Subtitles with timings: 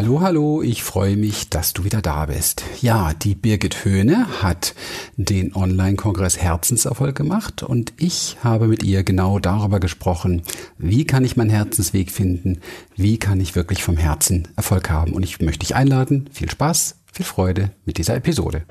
[0.00, 2.62] Hallo, hallo, ich freue mich, dass du wieder da bist.
[2.80, 4.76] Ja, die Birgit Höhne hat
[5.16, 10.42] den Online-Kongress Herzenserfolg gemacht und ich habe mit ihr genau darüber gesprochen,
[10.78, 12.60] wie kann ich meinen Herzensweg finden,
[12.94, 15.14] wie kann ich wirklich vom Herzen Erfolg haben.
[15.14, 18.62] Und ich möchte dich einladen, viel Spaß, viel Freude mit dieser Episode.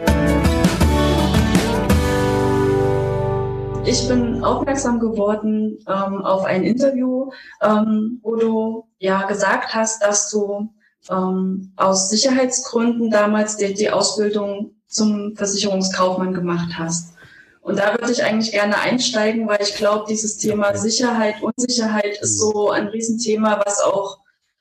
[3.83, 7.31] Ich bin aufmerksam geworden ähm, auf ein Interview,
[7.61, 10.69] ähm, wo du ja gesagt hast, dass du
[11.09, 17.13] ähm, aus Sicherheitsgründen damals die, die Ausbildung zum Versicherungskaufmann gemacht hast.
[17.61, 22.39] Und da würde ich eigentlich gerne einsteigen, weil ich glaube, dieses Thema Sicherheit, Unsicherheit ist
[22.39, 24.19] so ein Riesenthema, was auch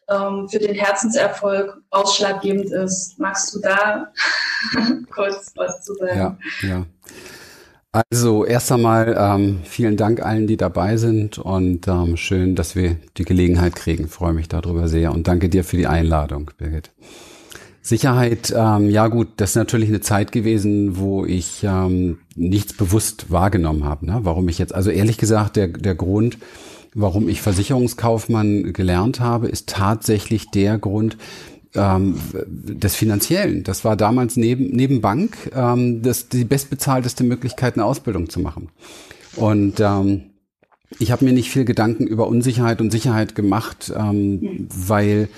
[0.09, 3.19] ähm, für den Herzenserfolg ausschlaggebend ist.
[3.19, 4.13] Magst du da
[5.15, 6.39] kurz was zu sagen?
[6.63, 6.87] Ja, ja.
[8.11, 12.97] Also erst einmal ähm, vielen Dank allen, die dabei sind und ähm, schön, dass wir
[13.17, 14.09] die Gelegenheit kriegen.
[14.09, 16.91] freue mich darüber sehr und danke dir für die Einladung, Birgit.
[17.81, 23.31] Sicherheit, ähm, ja gut, das ist natürlich eine Zeit gewesen, wo ich ähm, nichts bewusst
[23.31, 24.05] wahrgenommen habe.
[24.05, 24.19] Ne?
[24.25, 26.37] Warum ich jetzt, also ehrlich gesagt, der, der Grund,
[26.93, 31.17] warum ich Versicherungskaufmann gelernt habe, ist tatsächlich der Grund,
[31.77, 33.63] ähm, des Finanziellen.
[33.65, 38.71] Das war damals neben, neben Bank ähm, das, die bestbezahlteste Möglichkeit, eine Ausbildung zu machen.
[39.37, 40.23] Und ähm,
[40.99, 45.29] ich habe mir nicht viel Gedanken über Unsicherheit und Sicherheit gemacht, ähm, weil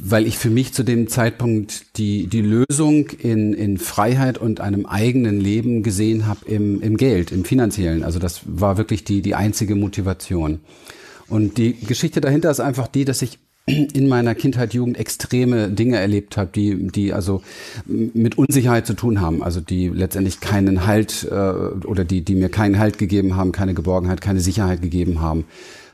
[0.00, 4.86] weil ich für mich zu dem Zeitpunkt die, die Lösung in, in Freiheit und einem
[4.86, 8.04] eigenen Leben gesehen habe im, im Geld, im finanziellen.
[8.04, 10.60] Also das war wirklich die, die einzige Motivation.
[11.28, 15.98] Und die Geschichte dahinter ist einfach die, dass ich in meiner Kindheit, Jugend extreme Dinge
[15.98, 17.42] erlebt habe, die, die also
[17.86, 22.48] mit Unsicherheit zu tun haben, also die letztendlich keinen Halt äh, oder die, die mir
[22.48, 25.44] keinen Halt gegeben haben, keine Geborgenheit, keine Sicherheit gegeben haben.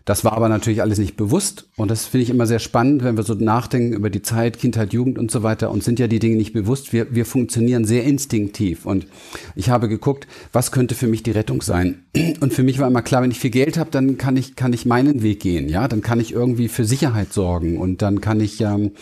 [0.04, 1.68] Das war aber natürlich alles nicht bewusst.
[1.76, 4.92] Und das finde ich immer sehr spannend, wenn wir so nachdenken über die Zeit, Kindheit,
[4.92, 5.70] Jugend und so weiter.
[5.70, 6.92] Und sind ja die Dinge nicht bewusst.
[6.92, 8.84] Wir, wir funktionieren sehr instinktiv.
[8.84, 9.06] Und
[9.56, 12.04] ich habe geguckt, was könnte für mich die Rettung sein.
[12.40, 14.74] Und für mich war immer klar, wenn ich viel Geld habe, dann kann ich, kann
[14.74, 17.78] ich meinen Weg gehen, ja, dann kann ich irgendwie für Sicherheit sorgen.
[17.78, 18.92] Und dann kann ich ähm,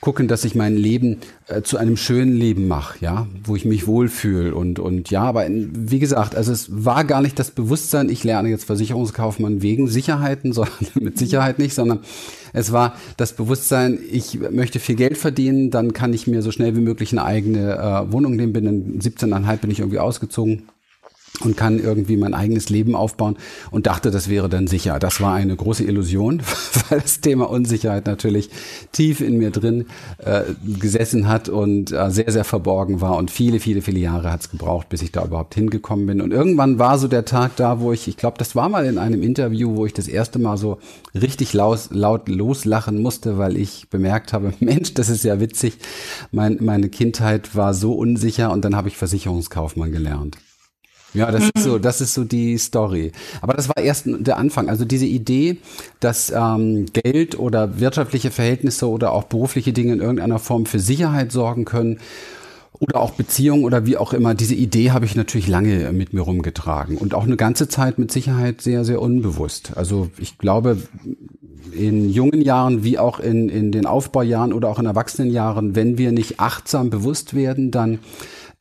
[0.00, 3.86] gucken, dass ich mein Leben äh, zu einem schönen Leben mache, ja, wo ich mich
[3.86, 8.08] wohlfühle und und ja, aber in, wie gesagt, also es war gar nicht das Bewusstsein,
[8.08, 12.00] ich lerne jetzt Versicherungskaufmann wegen Sicherheiten, sondern mit Sicherheit nicht, sondern
[12.52, 16.74] es war das Bewusstsein, ich möchte viel Geld verdienen, dann kann ich mir so schnell
[16.76, 20.64] wie möglich eine eigene äh, Wohnung nehmen, bin dann 17,5 bin ich irgendwie ausgezogen
[21.40, 23.36] und kann irgendwie mein eigenes Leben aufbauen
[23.70, 24.98] und dachte, das wäre dann sicher.
[24.98, 26.42] Das war eine große Illusion,
[26.88, 28.50] weil das Thema Unsicherheit natürlich
[28.92, 29.86] tief in mir drin
[30.18, 30.42] äh,
[30.78, 34.50] gesessen hat und äh, sehr, sehr verborgen war und viele, viele, viele Jahre hat es
[34.50, 36.20] gebraucht, bis ich da überhaupt hingekommen bin.
[36.20, 38.98] Und irgendwann war so der Tag da, wo ich, ich glaube, das war mal in
[38.98, 40.78] einem Interview, wo ich das erste Mal so
[41.14, 45.78] richtig laut, laut loslachen musste, weil ich bemerkt habe, Mensch, das ist ja witzig,
[46.32, 50.38] mein, meine Kindheit war so unsicher und dann habe ich Versicherungskaufmann gelernt.
[51.12, 51.82] Ja, das ist so, mhm.
[51.82, 53.12] das ist so die Story.
[53.40, 54.68] Aber das war erst der Anfang.
[54.68, 55.58] Also diese Idee,
[55.98, 61.32] dass ähm, Geld oder wirtschaftliche Verhältnisse oder auch berufliche Dinge in irgendeiner Form für Sicherheit
[61.32, 61.98] sorgen können
[62.78, 64.34] oder auch Beziehungen oder wie auch immer.
[64.34, 68.10] Diese Idee habe ich natürlich lange mit mir rumgetragen und auch eine ganze Zeit mit
[68.10, 69.72] Sicherheit sehr, sehr unbewusst.
[69.76, 70.78] Also ich glaube,
[71.72, 76.12] in jungen Jahren wie auch in, in den Aufbaujahren oder auch in Erwachsenenjahren, wenn wir
[76.12, 77.98] nicht achtsam bewusst werden, dann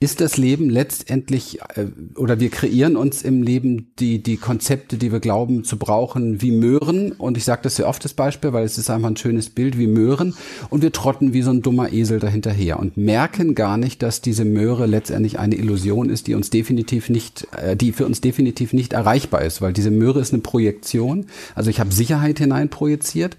[0.01, 5.11] ist das Leben letztendlich äh, oder wir kreieren uns im Leben die die Konzepte, die
[5.11, 7.11] wir glauben zu brauchen, wie Möhren?
[7.11, 9.77] Und ich sage das sehr oft das Beispiel, weil es ist einfach ein schönes Bild
[9.77, 10.35] wie Möhren.
[10.69, 14.45] Und wir trotten wie so ein dummer Esel dahinterher und merken gar nicht, dass diese
[14.45, 18.93] Möhre letztendlich eine Illusion ist, die uns definitiv nicht äh, die für uns definitiv nicht
[18.93, 23.35] erreichbar ist, weil diese Möhre ist eine Projektion, also ich habe Sicherheit hineinprojiziert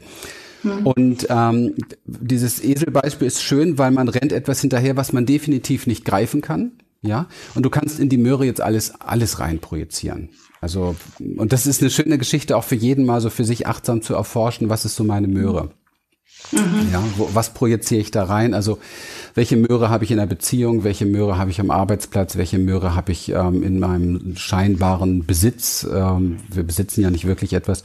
[0.62, 0.86] Mhm.
[0.86, 6.04] Und ähm, dieses Eselbeispiel ist schön, weil man rennt etwas hinterher, was man definitiv nicht
[6.04, 6.72] greifen kann.
[7.02, 10.28] Ja, und du kannst in die Möhre jetzt alles, alles rein projizieren.
[10.60, 14.02] Also, und das ist eine schöne Geschichte auch für jeden mal so für sich achtsam
[14.02, 15.70] zu erforschen, was ist so meine Möhre.
[16.52, 16.88] Mhm.
[16.92, 18.54] Ja, wo, was projiziere ich da rein?
[18.54, 18.78] Also
[19.34, 22.94] welche Möhre habe ich in der Beziehung, welche Möhre habe ich am Arbeitsplatz, welche Möhre
[22.94, 25.86] habe ich ähm, in meinem scheinbaren Besitz.
[25.92, 27.84] Ähm, wir besitzen ja nicht wirklich etwas,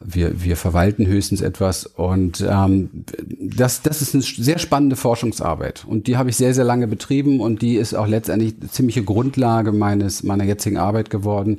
[0.00, 1.86] wir, wir verwalten höchstens etwas.
[1.86, 3.04] Und ähm,
[3.40, 5.84] das, das ist eine sehr spannende Forschungsarbeit.
[5.86, 9.72] Und die habe ich sehr, sehr lange betrieben und die ist auch letztendlich ziemliche Grundlage
[9.72, 11.58] meines meiner jetzigen Arbeit geworden,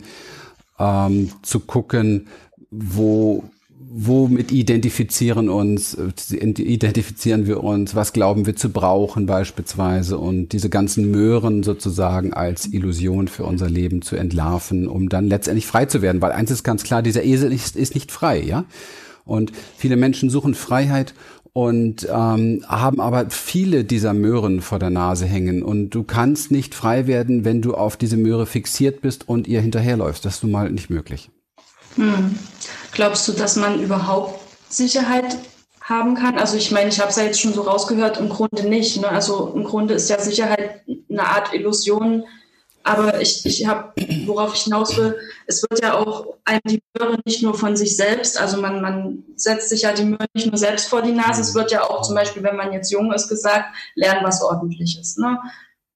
[0.80, 2.28] ähm, zu gucken,
[2.72, 3.44] wo
[3.94, 10.70] womit identifizieren uns, äh, identifizieren wir uns, was glauben wir zu brauchen beispielsweise und diese
[10.70, 16.02] ganzen Möhren sozusagen als Illusion für unser Leben zu entlarven, um dann letztendlich frei zu
[16.02, 16.22] werden.
[16.22, 18.64] Weil eins ist ganz klar, dieser Esel ist, ist nicht frei, ja.
[19.26, 21.14] Und viele Menschen suchen Freiheit
[21.54, 26.76] und ähm, haben aber viele dieser Möhren vor der Nase hängen und du kannst nicht
[26.76, 30.24] frei werden, wenn du auf diese Möhre fixiert bist und ihr hinterherläufst.
[30.24, 31.30] Das ist nun mal nicht möglich.
[31.96, 32.38] Hm.
[32.92, 34.40] Glaubst du, dass man überhaupt
[34.70, 35.38] Sicherheit
[35.82, 36.38] haben kann?
[36.38, 39.00] Also ich meine, ich habe es ja jetzt schon so rausgehört, im Grunde nicht.
[39.00, 39.10] Ne?
[39.10, 42.26] Also im Grunde ist ja Sicherheit eine Art Illusion,
[42.84, 43.94] aber ich, ich habe,
[44.26, 47.96] worauf ich hinaus will, es wird ja auch einem die Möhre nicht nur von sich
[47.96, 51.42] selbst, also man, man setzt sich ja die Möhre nicht nur selbst vor die Nase,
[51.42, 55.18] es wird ja auch zum Beispiel, wenn man jetzt jung ist, gesagt, lernen was Ordentliches.
[55.18, 55.38] Ne?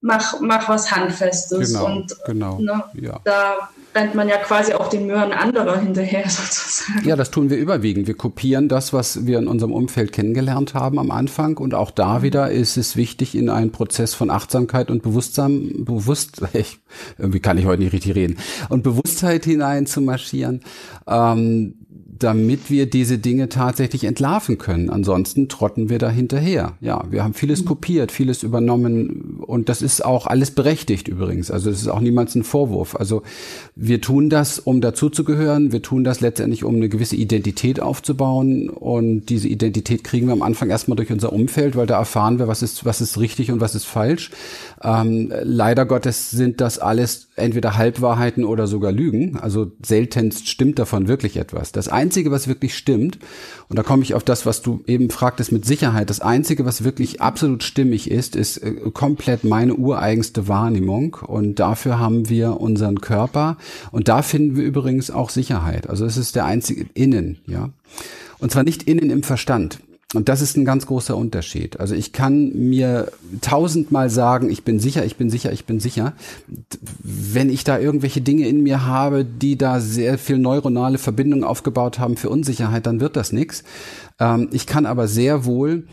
[0.07, 1.73] Mach, mach was Handfestes.
[1.73, 3.19] Genau, und genau, ne, ja.
[3.23, 7.07] da rennt man ja quasi auch den Möhren anderer hinterher sozusagen.
[7.07, 8.05] Ja, das tun wir überwiegend.
[8.05, 11.57] Wir kopieren das, was wir in unserem Umfeld kennengelernt haben am Anfang.
[11.57, 16.43] Und auch da wieder ist es wichtig, in einen Prozess von Achtsamkeit und Bewusstsein, bewusst,
[16.53, 16.77] ich,
[17.17, 18.37] irgendwie kann ich heute nicht richtig reden,
[18.69, 20.61] und Bewusstheit hinein zu marschieren.
[21.07, 21.84] Ähm,
[22.19, 24.89] damit wir diese Dinge tatsächlich entlarven können.
[24.89, 26.73] Ansonsten trotten wir da hinterher.
[26.81, 27.67] Ja, wir haben vieles mhm.
[27.67, 31.51] kopiert, vieles übernommen und das ist auch alles berechtigt übrigens.
[31.51, 32.95] Also es ist auch niemals ein Vorwurf.
[32.95, 33.23] Also
[33.75, 35.71] wir tun das, um dazuzugehören.
[35.71, 40.41] Wir tun das letztendlich, um eine gewisse Identität aufzubauen und diese Identität kriegen wir am
[40.41, 43.59] Anfang erstmal durch unser Umfeld, weil da erfahren wir, was ist, was ist richtig und
[43.59, 44.31] was ist falsch.
[44.85, 49.37] Ähm, leider Gottes sind das alles entweder Halbwahrheiten oder sogar Lügen.
[49.39, 51.71] Also seltenst stimmt davon wirklich etwas.
[51.71, 53.17] Das Einzige, was wirklich stimmt,
[53.67, 56.83] und da komme ich auf das, was du eben fragtest mit Sicherheit, das Einzige, was
[56.83, 61.17] wirklich absolut stimmig ist, ist äh, komplett meine ureigenste Wahrnehmung.
[61.25, 63.57] Und dafür haben wir unseren Körper.
[63.91, 65.89] Und da finden wir übrigens auch Sicherheit.
[65.89, 67.69] Also es ist der einzige Innen, ja.
[68.37, 69.79] Und zwar nicht innen im Verstand.
[70.15, 71.79] Und das ist ein ganz großer Unterschied.
[71.79, 76.13] Also ich kann mir tausendmal sagen, ich bin sicher, ich bin sicher, ich bin sicher.
[77.03, 81.99] Wenn ich da irgendwelche Dinge in mir habe, die da sehr viel neuronale Verbindungen aufgebaut
[81.99, 83.63] haben für Unsicherheit, dann wird das nichts.
[84.19, 85.85] Ähm, ich kann aber sehr wohl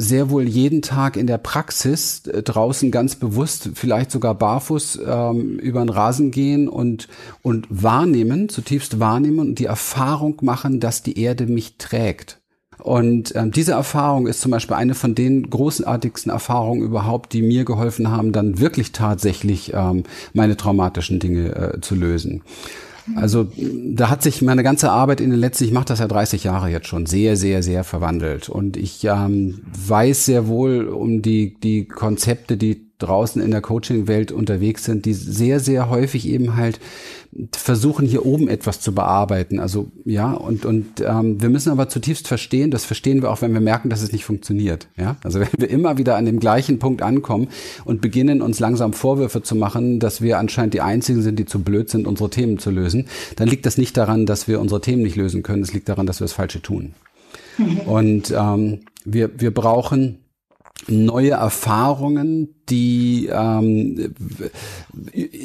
[0.00, 5.58] sehr wohl jeden Tag in der Praxis äh, draußen ganz bewusst, vielleicht sogar barfuß ähm,
[5.58, 7.08] über den Rasen gehen und,
[7.42, 12.37] und wahrnehmen, zutiefst wahrnehmen und die Erfahrung machen, dass die Erde mich trägt.
[12.78, 17.64] Und ähm, diese Erfahrung ist zum Beispiel eine von den großartigsten Erfahrungen überhaupt, die mir
[17.64, 22.42] geholfen haben, dann wirklich tatsächlich ähm, meine traumatischen Dinge äh, zu lösen.
[23.16, 26.44] Also da hat sich meine ganze Arbeit in den letzten, ich mache das ja 30
[26.44, 28.48] Jahre jetzt schon, sehr, sehr, sehr verwandelt.
[28.48, 34.32] Und ich ähm, weiß sehr wohl um die, die Konzepte, die draußen in der Coaching-Welt
[34.32, 36.80] unterwegs sind, die sehr, sehr häufig eben halt
[37.52, 39.60] versuchen, hier oben etwas zu bearbeiten.
[39.60, 43.52] Also ja, und, und ähm, wir müssen aber zutiefst verstehen, das verstehen wir auch, wenn
[43.52, 44.88] wir merken, dass es nicht funktioniert.
[44.96, 47.48] Ja, also wenn wir immer wieder an dem gleichen Punkt ankommen
[47.84, 51.60] und beginnen, uns langsam Vorwürfe zu machen, dass wir anscheinend die Einzigen sind, die zu
[51.60, 53.06] blöd sind, unsere Themen zu lösen,
[53.36, 56.06] dann liegt das nicht daran, dass wir unsere Themen nicht lösen können, es liegt daran,
[56.06, 56.94] dass wir das Falsche tun.
[57.58, 57.78] Mhm.
[57.80, 60.18] Und ähm, wir, wir brauchen
[60.88, 64.14] neue Erfahrungen, die ähm,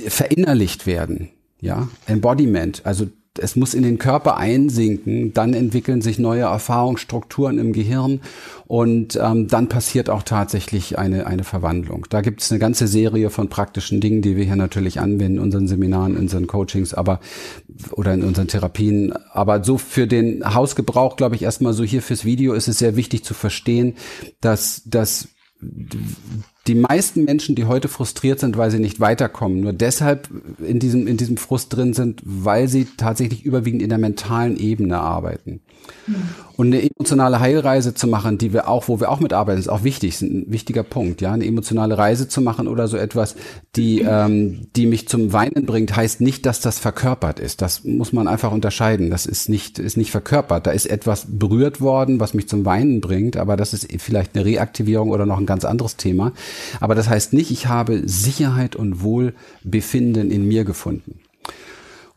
[0.08, 1.30] verinnerlicht werden.
[1.60, 3.08] Ja, Embodiment, also
[3.40, 8.22] es muss in den Körper einsinken, dann entwickeln sich neue Erfahrungsstrukturen im Gehirn
[8.68, 12.06] und ähm, dann passiert auch tatsächlich eine, eine Verwandlung.
[12.10, 15.44] Da gibt es eine ganze Serie von praktischen Dingen, die wir hier natürlich anwenden in
[15.44, 17.20] unseren Seminaren, in unseren Coachings, aber
[17.92, 19.14] oder in unseren Therapien.
[19.32, 22.96] Aber so für den Hausgebrauch, glaube ich, erstmal so hier fürs Video ist es sehr
[22.96, 23.96] wichtig zu verstehen,
[24.42, 25.30] dass, dass
[26.68, 30.30] die meisten Menschen, die heute frustriert sind, weil sie nicht weiterkommen, nur deshalb
[30.60, 35.00] in diesem, in diesem Frust drin sind, weil sie tatsächlich überwiegend in der mentalen Ebene
[35.00, 35.62] arbeiten.
[36.08, 36.16] Mhm.
[36.56, 39.84] Und eine emotionale Heilreise zu machen, die wir auch, wo wir auch mitarbeiten, ist auch
[39.84, 41.32] wichtig, ist ein wichtiger Punkt, ja.
[41.32, 43.36] Eine emotionale Reise zu machen oder so etwas,
[43.76, 47.62] die, ähm, die mich zum Weinen bringt, heißt nicht, dass das verkörpert ist.
[47.64, 49.10] Das muss man einfach unterscheiden.
[49.10, 50.68] Das ist nicht, ist nicht verkörpert.
[50.68, 54.46] Da ist etwas berührt worden, was mich zum Weinen bringt, aber das ist vielleicht eine
[54.46, 56.34] Reaktivierung oder noch ein ganz anderes Thema.
[56.80, 61.20] Aber das heißt nicht, ich habe Sicherheit und Wohlbefinden in mir gefunden.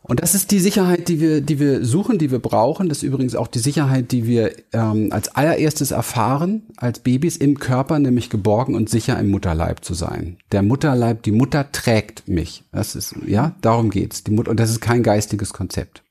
[0.09, 2.89] Und das ist die Sicherheit, die wir, die wir suchen, die wir brauchen.
[2.89, 7.59] Das ist übrigens auch die Sicherheit, die wir ähm, als allererstes erfahren, als Babys im
[7.59, 10.37] Körper, nämlich geborgen und sicher im Mutterleib zu sein.
[10.53, 12.63] Der Mutterleib, die Mutter trägt mich.
[12.71, 14.23] Das ist, ja, darum geht's.
[14.23, 16.05] Die Mutter, und das ist kein geistiges Konzept.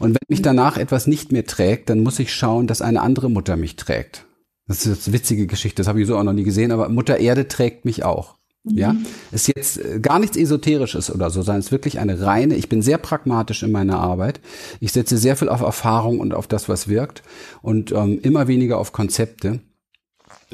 [0.00, 3.30] Und wenn mich danach etwas nicht mehr trägt, dann muss ich schauen, dass eine andere
[3.30, 4.26] Mutter mich trägt.
[4.66, 7.18] Das ist eine witzige Geschichte, das habe ich so auch noch nie gesehen, aber Mutter
[7.18, 8.37] Erde trägt mich auch.
[8.70, 9.06] Ja, mhm.
[9.32, 12.68] ist jetzt äh, gar nichts Esoterisches oder so, sondern es ist wirklich eine reine, ich
[12.68, 14.40] bin sehr pragmatisch in meiner Arbeit.
[14.80, 17.22] Ich setze sehr viel auf Erfahrung und auf das, was wirkt
[17.62, 19.60] und ähm, immer weniger auf Konzepte.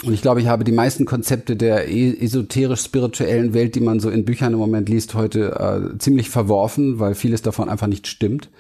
[0.03, 4.11] Und ich glaube, ich habe die meisten Konzepte der e-, esoterisch-spirituellen Welt, die man so
[4.11, 8.51] in Büchern im Moment liest, heute äh, ziemlich verworfen, weil vieles davon einfach nicht stimmt.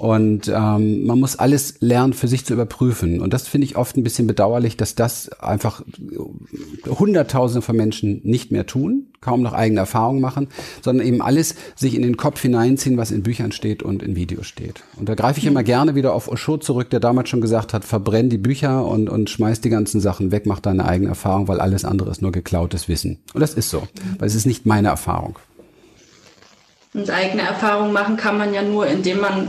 [0.00, 3.20] Und ähm, man muss alles lernen, für sich zu überprüfen.
[3.20, 5.82] Und das finde ich oft ein bisschen bedauerlich, dass das einfach
[6.88, 10.48] Hunderttausende von Menschen nicht mehr tun, kaum noch eigene Erfahrungen machen,
[10.80, 14.46] sondern eben alles sich in den Kopf hineinziehen, was in Büchern steht und in Videos
[14.46, 14.84] steht.
[14.96, 17.84] Und da greife ich immer gerne wieder auf Osho zurück, der damals schon gesagt hat,
[17.84, 21.60] verbrenn die Bücher und, und schmeiß die ganzen Sachen weg, mach deine eigene Erfahrung, weil
[21.60, 23.18] alles andere ist nur geklautes Wissen.
[23.34, 23.86] Und das ist so,
[24.18, 25.38] weil es ist nicht meine Erfahrung.
[26.94, 29.48] Und eigene Erfahrung machen kann man ja nur, indem man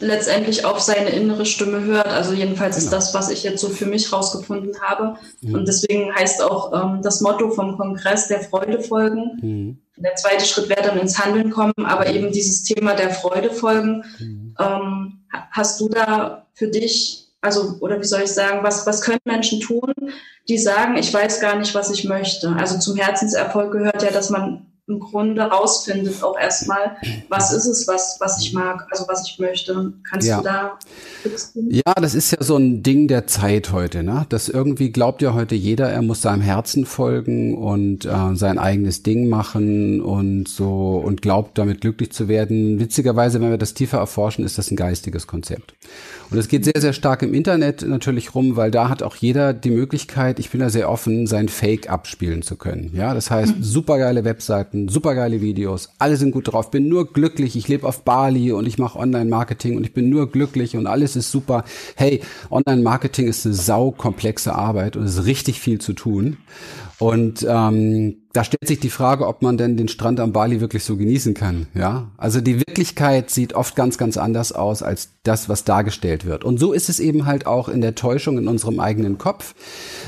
[0.00, 2.08] letztendlich auf seine innere Stimme hört.
[2.08, 2.84] Also jedenfalls genau.
[2.84, 5.16] ist das, was ich jetzt so für mich rausgefunden habe.
[5.40, 5.54] Mhm.
[5.54, 9.38] Und deswegen heißt auch ähm, das Motto vom Kongress der Freude folgen.
[9.40, 9.78] Mhm.
[9.96, 14.04] Der zweite Schritt wäre dann ins Handeln kommen, aber eben dieses Thema der Freude folgen.
[14.18, 14.54] Mhm.
[14.58, 19.20] Ähm, hast du da für dich, also, oder wie soll ich sagen, was, was können
[19.24, 19.92] Menschen tun,
[20.48, 22.54] die sagen, ich weiß gar nicht, was ich möchte?
[22.58, 26.96] Also zum Herzenserfolg gehört ja, dass man im Grunde rausfindet, auch erstmal,
[27.30, 29.94] was ist es, was, was ich mag, also was ich möchte.
[30.08, 30.38] Kannst ja.
[30.38, 30.78] du da
[31.54, 34.26] Ja, das ist ja so ein Ding der Zeit heute, ne?
[34.28, 39.02] Das irgendwie glaubt ja heute jeder, er muss seinem Herzen folgen und äh, sein eigenes
[39.02, 42.78] Ding machen und so und glaubt damit glücklich zu werden.
[42.78, 45.74] Witzigerweise, wenn wir das tiefer erforschen, ist das ein geistiges Konzept.
[46.30, 49.52] Und es geht sehr, sehr stark im Internet natürlich rum, weil da hat auch jeder
[49.52, 52.90] die Möglichkeit, ich bin da sehr offen, sein Fake abspielen zu können.
[52.92, 53.62] Ja, das heißt, mhm.
[53.62, 58.52] supergeile Webseiten, supergeile Videos, alle sind gut drauf, bin nur glücklich, ich lebe auf Bali
[58.52, 61.64] und ich mache Online-Marketing und ich bin nur glücklich und alles ist super.
[61.96, 66.38] Hey, Online-Marketing ist eine saukomplexe Arbeit und es ist richtig viel zu tun.
[66.98, 70.84] Und ähm, da stellt sich die Frage, ob man denn den Strand am Bali wirklich
[70.84, 71.66] so genießen kann.
[71.74, 76.44] Ja, also die Wirklichkeit sieht oft ganz, ganz anders aus als das, was dargestellt wird.
[76.44, 79.54] Und so ist es eben halt auch in der Täuschung in unserem eigenen Kopf.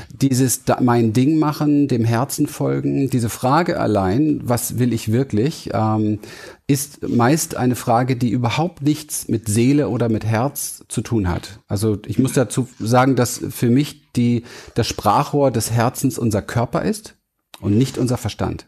[0.09, 3.09] Dieses mein Ding machen, dem Herzen folgen.
[3.09, 6.19] Diese Frage allein, was will ich wirklich, ähm,
[6.67, 11.59] ist meist eine Frage, die überhaupt nichts mit Seele oder mit Herz zu tun hat.
[11.69, 14.43] Also ich muss dazu sagen, dass für mich die,
[14.75, 17.15] das Sprachrohr des Herzens unser Körper ist
[17.61, 18.67] und nicht unser Verstand.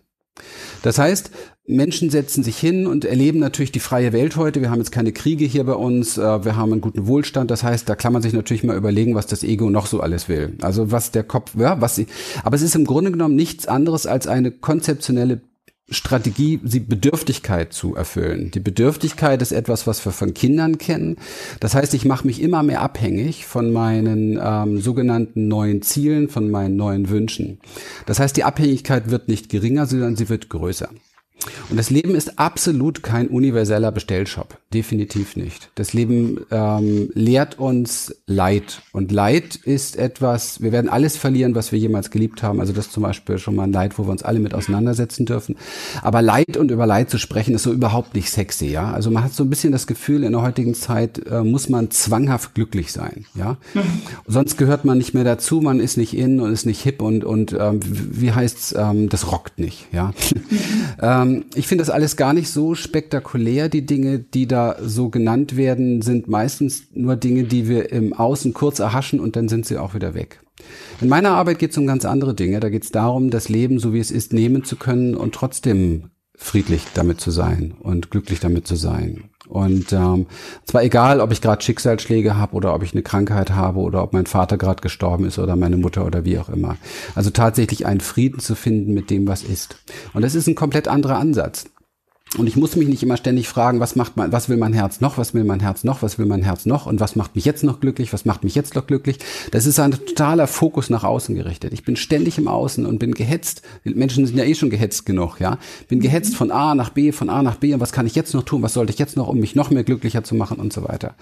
[0.83, 1.31] Das heißt,
[1.67, 4.61] Menschen setzen sich hin und erleben natürlich die freie Welt heute.
[4.61, 7.51] Wir haben jetzt keine Kriege hier bei uns, äh, wir haben einen guten Wohlstand.
[7.51, 10.29] Das heißt, da kann man sich natürlich mal überlegen, was das Ego noch so alles
[10.29, 10.57] will.
[10.61, 12.07] Also was der Kopf, ja, was sie,
[12.43, 15.41] aber es ist im Grunde genommen nichts anderes als eine konzeptionelle
[15.91, 18.51] Strategie, sie Bedürftigkeit zu erfüllen.
[18.51, 21.17] Die Bedürftigkeit ist etwas, was wir von Kindern kennen.
[21.59, 26.49] Das heißt, ich mache mich immer mehr abhängig von meinen ähm, sogenannten neuen Zielen, von
[26.49, 27.59] meinen neuen Wünschen.
[28.05, 30.89] Das heißt, die Abhängigkeit wird nicht geringer, sondern sie wird größer.
[31.69, 34.57] Und das Leben ist absolut kein universeller Bestellshop.
[34.73, 35.69] Definitiv nicht.
[35.75, 38.81] Das Leben ähm, lehrt uns Leid.
[38.91, 42.59] Und Leid ist etwas, wir werden alles verlieren, was wir jemals geliebt haben.
[42.59, 45.25] Also das ist zum Beispiel schon mal ein Leid, wo wir uns alle mit auseinandersetzen
[45.25, 45.55] dürfen.
[46.01, 48.91] Aber Leid und über Leid zu sprechen, ist so überhaupt nicht sexy, ja.
[48.91, 51.91] Also man hat so ein bisschen das Gefühl, in der heutigen Zeit äh, muss man
[51.91, 53.57] zwanghaft glücklich sein, ja.
[53.73, 53.81] Mhm.
[54.27, 57.23] Sonst gehört man nicht mehr dazu, man ist nicht in und ist nicht hip und,
[57.23, 60.13] und ähm, wie heißt's, ähm, das rockt nicht, ja.
[60.33, 60.39] Mhm.
[61.29, 63.69] ähm, ich finde das alles gar nicht so spektakulär.
[63.69, 68.53] Die Dinge, die da so genannt werden, sind meistens nur Dinge, die wir im Außen
[68.53, 70.41] kurz erhaschen und dann sind sie auch wieder weg.
[71.01, 72.59] In meiner Arbeit geht es um ganz andere Dinge.
[72.59, 76.11] Da geht es darum, das Leben so wie es ist nehmen zu können und trotzdem
[76.35, 79.28] friedlich damit zu sein und glücklich damit zu sein.
[79.49, 80.27] Und ähm,
[80.63, 84.13] zwar egal, ob ich gerade Schicksalsschläge habe oder ob ich eine Krankheit habe oder ob
[84.13, 86.77] mein Vater gerade gestorben ist oder meine Mutter oder wie auch immer.
[87.15, 89.77] Also tatsächlich einen Frieden zu finden mit dem, was ist.
[90.13, 91.65] Und das ist ein komplett anderer Ansatz.
[92.37, 95.01] Und ich muss mich nicht immer ständig fragen, was macht mein, was will mein Herz
[95.01, 97.43] noch, was will mein Herz noch, was will mein Herz noch und was macht mich
[97.43, 99.17] jetzt noch glücklich, was macht mich jetzt noch glücklich.
[99.49, 101.73] Das ist ein totaler Fokus nach außen gerichtet.
[101.73, 103.63] Ich bin ständig im Außen und bin gehetzt.
[103.83, 105.57] Menschen sind ja eh schon gehetzt genug, ja.
[105.87, 108.35] Bin gehetzt von A nach B, von A nach B und was kann ich jetzt
[108.35, 110.71] noch tun, was sollte ich jetzt noch, um mich noch mehr glücklicher zu machen und
[110.71, 111.15] so weiter.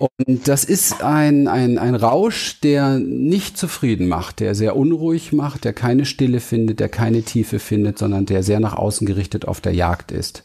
[0.00, 5.64] Und das ist ein, ein, ein Rausch, der nicht zufrieden macht, der sehr unruhig macht,
[5.64, 9.60] der keine Stille findet, der keine Tiefe findet, sondern der sehr nach außen gerichtet auf
[9.60, 10.44] der Jagd ist.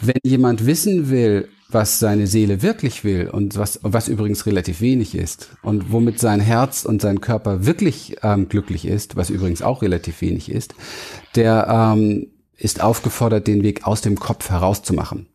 [0.00, 5.16] Wenn jemand wissen will, was seine Seele wirklich will und was, was übrigens relativ wenig
[5.16, 9.82] ist und womit sein Herz und sein Körper wirklich ähm, glücklich ist, was übrigens auch
[9.82, 10.76] relativ wenig ist,
[11.34, 15.26] der ähm, ist aufgefordert, den Weg aus dem Kopf herauszumachen.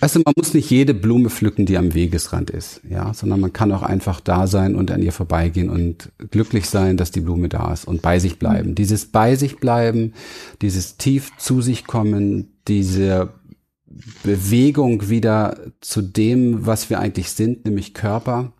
[0.00, 3.72] Du, man muss nicht jede Blume pflücken, die am Wegesrand ist, ja, sondern man kann
[3.72, 7.72] auch einfach da sein und an ihr vorbeigehen und glücklich sein, dass die Blume da
[7.72, 8.74] ist und bei sich bleiben.
[8.74, 10.14] Dieses bei sich bleiben,
[10.62, 13.30] dieses tief zu sich kommen, diese
[14.22, 18.52] Bewegung wieder zu dem, was wir eigentlich sind, nämlich Körper,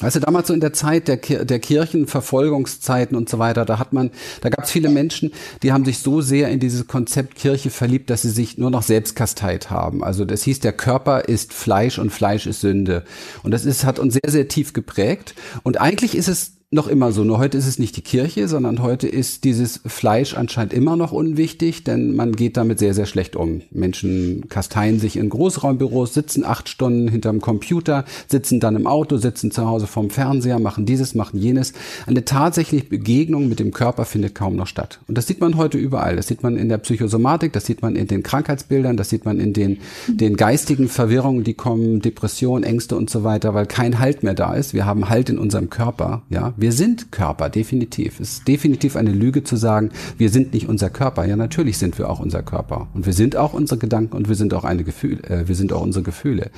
[0.00, 3.92] Weißt du, damals so in der Zeit der, der Kirchenverfolgungszeiten und so weiter, da hat
[3.92, 5.32] man, da gab es viele Menschen,
[5.62, 8.82] die haben sich so sehr in dieses Konzept Kirche verliebt, dass sie sich nur noch
[8.82, 10.02] selbst kasteit haben.
[10.02, 13.04] Also das hieß, der Körper ist Fleisch und Fleisch ist Sünde.
[13.42, 15.34] Und das ist, hat uns sehr, sehr tief geprägt.
[15.62, 17.22] Und eigentlich ist es noch immer so.
[17.22, 21.12] Nur heute ist es nicht die Kirche, sondern heute ist dieses Fleisch anscheinend immer noch
[21.12, 23.60] unwichtig, denn man geht damit sehr, sehr schlecht um.
[23.70, 29.50] Menschen kasteien sich in Großraumbüros, sitzen acht Stunden hinterm Computer, sitzen dann im Auto, sitzen
[29.50, 31.74] zu Hause vorm Fernseher, machen dieses, machen jenes.
[32.06, 35.00] Eine tatsächliche Begegnung mit dem Körper findet kaum noch statt.
[35.08, 36.16] Und das sieht man heute überall.
[36.16, 39.40] Das sieht man in der Psychosomatik, das sieht man in den Krankheitsbildern, das sieht man
[39.40, 44.22] in den, den geistigen Verwirrungen, die kommen, Depression, Ängste und so weiter, weil kein Halt
[44.22, 44.72] mehr da ist.
[44.72, 46.54] Wir haben Halt in unserem Körper, ja.
[46.62, 48.20] Wir sind Körper, definitiv.
[48.20, 51.24] Es ist definitiv eine Lüge zu sagen, wir sind nicht unser Körper.
[51.24, 52.86] Ja, natürlich sind wir auch unser Körper.
[52.94, 55.72] Und wir sind auch unsere Gedanken und wir sind auch eine Gefühl, äh, wir sind
[55.72, 56.52] auch unsere Gefühle.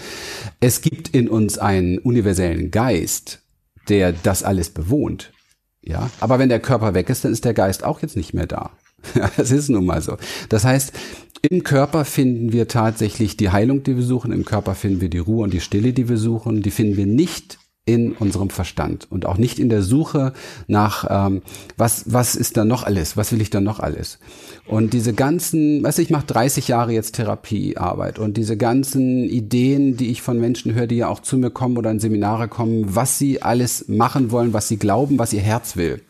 [0.60, 3.40] Es gibt in uns einen universellen Geist,
[3.88, 5.32] der das alles bewohnt.
[5.80, 8.46] Ja, aber wenn der Körper weg ist, dann ist der Geist auch jetzt nicht mehr
[8.46, 8.72] da.
[9.38, 10.18] Das ist nun mal so.
[10.50, 10.92] Das heißt,
[11.40, 14.32] im Körper finden wir tatsächlich die Heilung, die wir suchen.
[14.32, 16.60] Im Körper finden wir die Ruhe und die Stille, die wir suchen.
[16.60, 20.32] Die finden wir nicht in unserem Verstand und auch nicht in der Suche
[20.66, 21.42] nach, ähm,
[21.76, 24.18] was, was ist da noch alles, was will ich da noch alles.
[24.66, 29.98] Und diese ganzen, weißt du, ich mache 30 Jahre jetzt Therapiearbeit und diese ganzen Ideen,
[29.98, 32.94] die ich von Menschen höre, die ja auch zu mir kommen oder in Seminare kommen,
[32.94, 36.00] was sie alles machen wollen, was sie glauben, was ihr Herz will.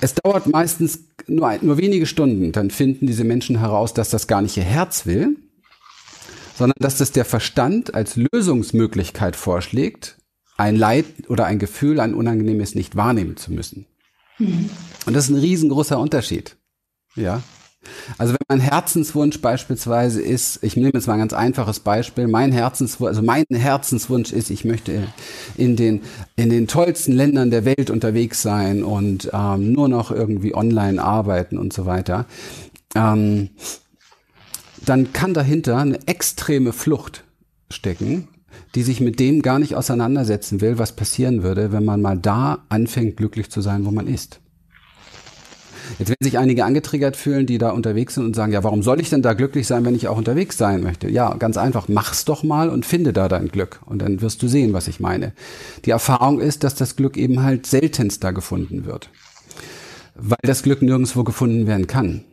[0.00, 4.42] Es dauert meistens nur, nur wenige Stunden, dann finden diese Menschen heraus, dass das gar
[4.42, 5.36] nicht ihr Herz will,
[6.58, 10.16] sondern dass das der Verstand als Lösungsmöglichkeit vorschlägt,
[10.62, 13.86] ein Leid oder ein Gefühl, ein unangenehmes nicht wahrnehmen zu müssen.
[14.38, 14.70] Mhm.
[15.06, 16.56] Und das ist ein riesengroßer Unterschied.
[17.16, 17.42] Ja.
[18.16, 22.52] Also wenn mein Herzenswunsch beispielsweise ist, ich nehme jetzt mal ein ganz einfaches Beispiel, mein
[22.52, 25.08] Herzenswunsch, also mein Herzenswunsch ist, ich möchte
[25.56, 26.02] in den,
[26.36, 31.58] in den tollsten Ländern der Welt unterwegs sein und ähm, nur noch irgendwie online arbeiten
[31.58, 32.26] und so weiter,
[32.94, 33.50] ähm,
[34.84, 37.24] dann kann dahinter eine extreme Flucht
[37.68, 38.28] stecken,
[38.74, 42.64] die sich mit dem gar nicht auseinandersetzen will, was passieren würde, wenn man mal da
[42.68, 44.40] anfängt, glücklich zu sein, wo man ist.
[45.98, 49.00] Jetzt werden sich einige angetriggert fühlen, die da unterwegs sind und sagen, ja, warum soll
[49.00, 51.08] ich denn da glücklich sein, wenn ich auch unterwegs sein möchte?
[51.10, 53.80] Ja, ganz einfach, mach's doch mal und finde da dein Glück.
[53.84, 55.32] Und dann wirst du sehen, was ich meine.
[55.84, 59.10] Die Erfahrung ist, dass das Glück eben halt seltenst da gefunden wird.
[60.14, 62.24] Weil das Glück nirgendwo gefunden werden kann.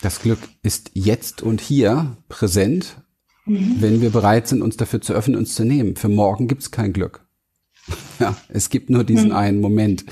[0.00, 2.96] Das Glück ist jetzt und hier präsent
[3.44, 3.76] Mhm.
[3.80, 5.96] Wenn wir bereit sind, uns dafür zu öffnen, uns zu nehmen.
[5.96, 7.24] Für morgen gibt es kein Glück.
[8.20, 9.36] Ja, es gibt nur diesen mhm.
[9.36, 10.04] einen Moment.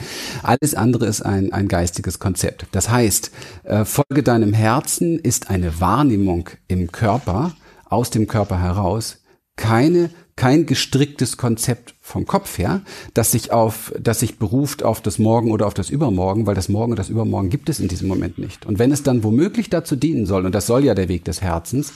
[0.42, 2.66] Alles andere ist ein, ein geistiges Konzept.
[2.72, 3.30] Das heißt,
[3.62, 9.22] äh, Folge deinem Herzen ist eine Wahrnehmung im Körper, aus dem Körper heraus,
[9.54, 10.10] keine
[10.40, 12.80] kein gestricktes Konzept vom Kopf her,
[13.12, 16.70] das sich auf, das sich beruft auf das Morgen oder auf das Übermorgen, weil das
[16.70, 18.64] Morgen und das Übermorgen gibt es in diesem Moment nicht.
[18.64, 21.42] Und wenn es dann womöglich dazu dienen soll, und das soll ja der Weg des
[21.42, 21.92] Herzens,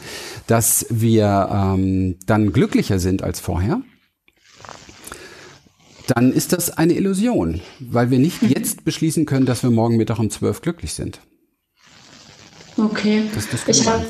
[0.46, 3.80] dass wir ähm, dann glücklicher sind als vorher,
[6.09, 10.18] dann ist das eine Illusion, weil wir nicht jetzt beschließen können, dass wir morgen Mittag
[10.18, 11.18] um zwölf glücklich sind.
[12.76, 13.30] Okay.
[13.34, 14.04] Das, das ich habe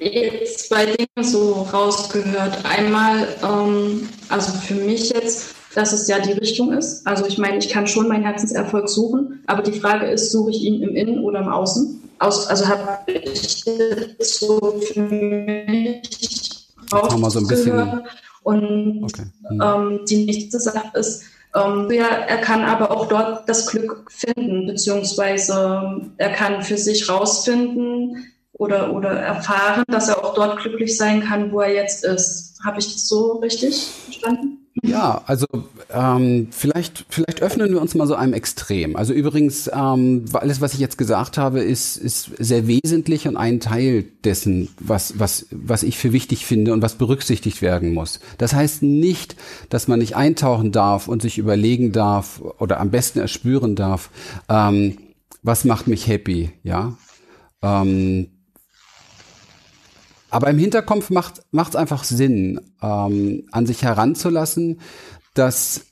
[0.00, 2.58] jetzt zwei Dinge so rausgehört.
[2.64, 7.06] Einmal, ähm, also für mich jetzt, dass es ja die Richtung ist.
[7.06, 10.62] Also ich meine, ich kann schon meinen Herzenserfolg suchen, aber die Frage ist, suche ich
[10.62, 12.00] ihn im Innen oder im Außen?
[12.18, 17.32] Aus, also habe ich jetzt so für mich rausgehört.
[17.32, 18.02] So ein bisschen.
[18.42, 19.22] Und okay.
[19.50, 19.62] mhm.
[19.62, 21.22] ähm, die nächste Sache ist,
[21.54, 28.32] ähm, er kann aber auch dort das Glück finden, beziehungsweise er kann für sich rausfinden
[28.52, 32.58] oder, oder erfahren, dass er auch dort glücklich sein kann, wo er jetzt ist.
[32.64, 34.61] Habe ich das so richtig verstanden?
[34.80, 35.46] Ja, also
[35.92, 38.96] ähm, vielleicht, vielleicht öffnen wir uns mal so einem Extrem.
[38.96, 43.60] Also übrigens, ähm, alles, was ich jetzt gesagt habe, ist, ist sehr wesentlich und ein
[43.60, 48.18] Teil dessen, was, was, was ich für wichtig finde und was berücksichtigt werden muss.
[48.38, 49.36] Das heißt nicht,
[49.68, 54.08] dass man nicht eintauchen darf und sich überlegen darf oder am besten erspüren darf,
[54.48, 54.96] ähm,
[55.42, 56.96] was macht mich happy, ja.
[57.60, 58.28] Ähm,
[60.32, 64.80] aber im Hinterkopf macht es einfach Sinn, ähm, an sich heranzulassen,
[65.34, 65.86] dass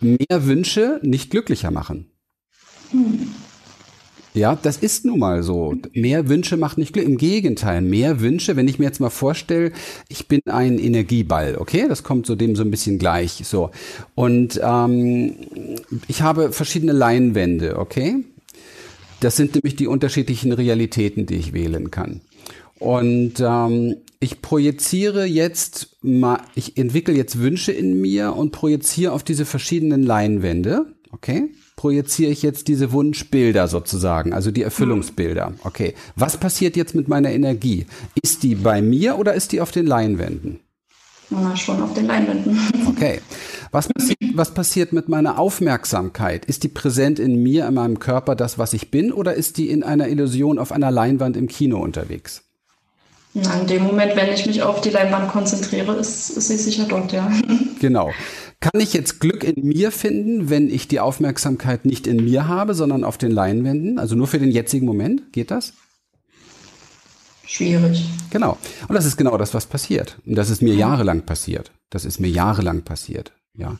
[0.00, 2.10] mehr Wünsche nicht glücklicher machen.
[2.90, 3.28] Hm.
[4.32, 5.74] Ja, das ist nun mal so.
[5.92, 7.10] Mehr Wünsche macht nicht glücklich.
[7.10, 9.72] Im Gegenteil, mehr Wünsche, wenn ich mir jetzt mal vorstelle,
[10.08, 11.86] ich bin ein Energieball, okay?
[11.88, 13.42] Das kommt so dem so ein bisschen gleich.
[13.44, 13.70] So.
[14.14, 15.34] Und ähm,
[16.06, 18.24] ich habe verschiedene Leinwände, okay?
[19.18, 22.20] Das sind nämlich die unterschiedlichen Realitäten, die ich wählen kann.
[22.80, 29.22] Und ähm, ich projiziere jetzt mal, ich entwickle jetzt Wünsche in mir und projiziere auf
[29.22, 31.50] diese verschiedenen Leinwände, okay?
[31.76, 35.54] Projiziere ich jetzt diese Wunschbilder sozusagen, also die Erfüllungsbilder.
[35.62, 37.86] Okay, was passiert jetzt mit meiner Energie?
[38.22, 40.60] Ist die bei mir oder ist die auf den Leinwänden?
[41.30, 42.58] Na, schon auf den Leinwänden.
[42.88, 43.20] Okay.
[43.70, 46.44] Was, passi was passiert mit meiner Aufmerksamkeit?
[46.44, 49.70] Ist die präsent in mir, in meinem Körper, das, was ich bin, oder ist die
[49.70, 52.49] in einer Illusion auf einer Leinwand im Kino unterwegs?
[53.32, 56.86] Na, in dem Moment, wenn ich mich auf die Leinwand konzentriere, ist, ist sie sicher
[56.88, 57.30] dort, ja.
[57.80, 58.10] Genau.
[58.58, 62.74] Kann ich jetzt Glück in mir finden, wenn ich die Aufmerksamkeit nicht in mir habe,
[62.74, 63.98] sondern auf den Leinwänden?
[63.98, 65.32] Also nur für den jetzigen Moment?
[65.32, 65.72] Geht das?
[67.46, 68.04] Schwierig.
[68.30, 68.58] Genau.
[68.88, 70.18] Und das ist genau das, was passiert.
[70.26, 71.70] Und das ist mir jahrelang passiert.
[71.88, 73.32] Das ist mir jahrelang passiert.
[73.56, 73.78] Ja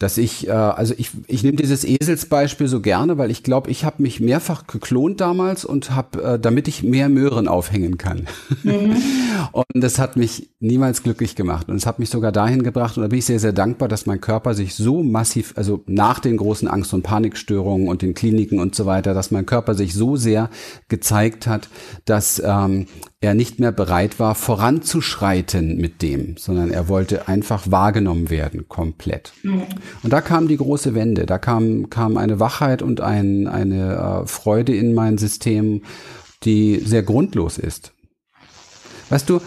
[0.00, 3.84] dass ich, äh, also ich, ich nehme dieses Eselsbeispiel so gerne, weil ich glaube, ich
[3.84, 8.26] habe mich mehrfach geklont damals und habe, äh, damit ich mehr Möhren aufhängen kann.
[8.62, 8.96] Mhm.
[9.52, 11.68] und das hat mich niemals glücklich gemacht.
[11.68, 14.06] Und es hat mich sogar dahin gebracht, und da bin ich sehr, sehr dankbar, dass
[14.06, 18.58] mein Körper sich so massiv, also nach den großen Angst- und Panikstörungen und den Kliniken
[18.58, 20.48] und so weiter, dass mein Körper sich so sehr
[20.88, 21.68] gezeigt hat,
[22.06, 22.86] dass ähm,
[23.20, 29.34] er nicht mehr bereit war, voranzuschreiten mit dem, sondern er wollte einfach wahrgenommen werden, komplett.
[29.42, 29.64] Mhm.
[30.02, 34.26] Und da kam die große Wende, da kam, kam eine Wachheit und ein, eine äh,
[34.26, 35.82] Freude in mein System,
[36.44, 37.92] die sehr grundlos ist.
[39.10, 39.40] Weißt du,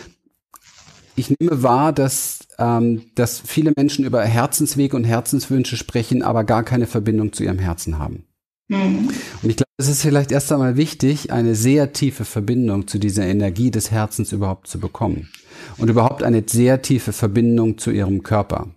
[1.16, 6.64] ich nehme wahr, dass, ähm, dass viele Menschen über Herzenswege und Herzenswünsche sprechen, aber gar
[6.64, 8.26] keine Verbindung zu ihrem Herzen haben.
[8.68, 9.10] Mhm.
[9.42, 13.26] Und ich glaube, es ist vielleicht erst einmal wichtig, eine sehr tiefe Verbindung zu dieser
[13.26, 15.30] Energie des Herzens überhaupt zu bekommen.
[15.78, 18.68] Und überhaupt eine sehr tiefe Verbindung zu ihrem Körper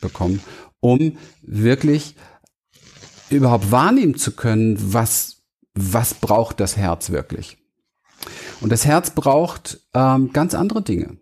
[0.00, 0.40] bekommen,
[0.84, 2.14] um wirklich
[3.30, 7.56] überhaupt wahrnehmen zu können, was, was braucht das Herz wirklich.
[8.60, 11.16] Und das Herz braucht ähm, ganz andere Dinge.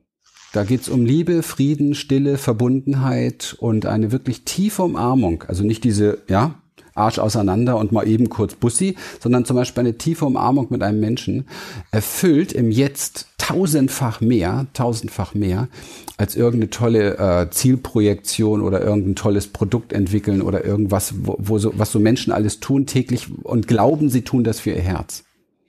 [0.53, 5.45] Da geht's um Liebe, Frieden, Stille, Verbundenheit und eine wirklich tiefe Umarmung.
[5.47, 6.61] Also nicht diese, ja,
[6.95, 11.01] Arsch auseinander und mal eben kurz Bussi, sondern zum Beispiel eine tiefe Umarmung mit einem
[11.01, 11.47] Menschen
[11.91, 15.69] erfüllt im Jetzt tausendfach mehr, tausendfach mehr
[16.17, 21.73] als irgendeine tolle äh, Zielprojektion oder irgendein tolles Produkt entwickeln oder irgendwas, wo, wo so,
[21.77, 25.25] was so Menschen alles tun täglich und glauben, sie tun das für ihr Herz.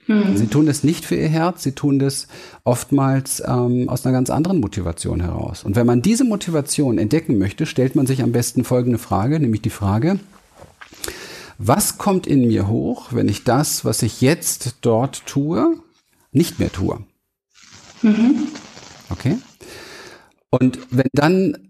[0.05, 0.35] Hm.
[0.35, 2.27] Sie tun das nicht für ihr Herz, sie tun das
[2.63, 5.63] oftmals ähm, aus einer ganz anderen Motivation heraus.
[5.63, 9.61] Und wenn man diese Motivation entdecken möchte, stellt man sich am besten folgende Frage, nämlich
[9.61, 10.19] die Frage,
[11.67, 15.77] was kommt in mir hoch, wenn ich das, was ich jetzt dort tue,
[16.31, 16.99] nicht mehr tue?
[18.01, 18.47] Mhm.
[19.09, 19.37] Okay.
[20.49, 21.69] Und wenn dann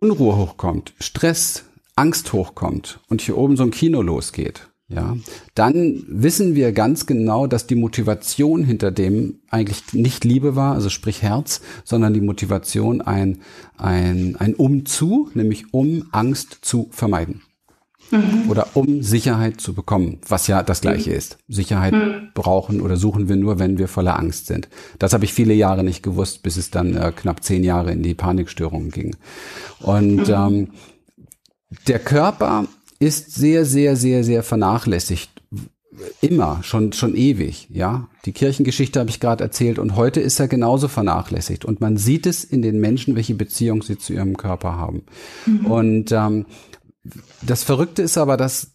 [0.00, 1.64] Unruhe hochkommt, Stress,
[1.94, 5.18] Angst hochkommt und hier oben so ein Kino losgeht, ja,
[5.54, 10.88] dann wissen wir ganz genau, dass die Motivation hinter dem eigentlich nicht Liebe war, also
[10.88, 13.40] sprich Herz, sondern die Motivation ein,
[13.76, 17.42] ein, ein Umzu, nämlich um Angst zu vermeiden
[18.10, 18.50] mhm.
[18.50, 21.16] oder um Sicherheit zu bekommen, was ja das gleiche mhm.
[21.16, 21.38] ist.
[21.48, 22.30] Sicherheit mhm.
[22.34, 24.68] brauchen oder suchen wir nur, wenn wir voller Angst sind.
[24.98, 28.02] Das habe ich viele Jahre nicht gewusst, bis es dann äh, knapp zehn Jahre in
[28.02, 29.16] die Panikstörungen ging.
[29.80, 30.34] Und mhm.
[30.34, 30.68] ähm,
[31.86, 32.66] der Körper
[32.98, 35.30] ist sehr, sehr, sehr, sehr vernachlässigt
[36.20, 38.08] immer, schon, schon ewig, ja.
[38.24, 42.26] Die Kirchengeschichte habe ich gerade erzählt und heute ist er genauso vernachlässigt und man sieht
[42.26, 45.02] es in den Menschen, welche Beziehung sie zu ihrem Körper haben.
[45.46, 45.66] Mhm.
[45.66, 46.46] Und ähm,
[47.42, 48.72] das Verrückte ist aber, dass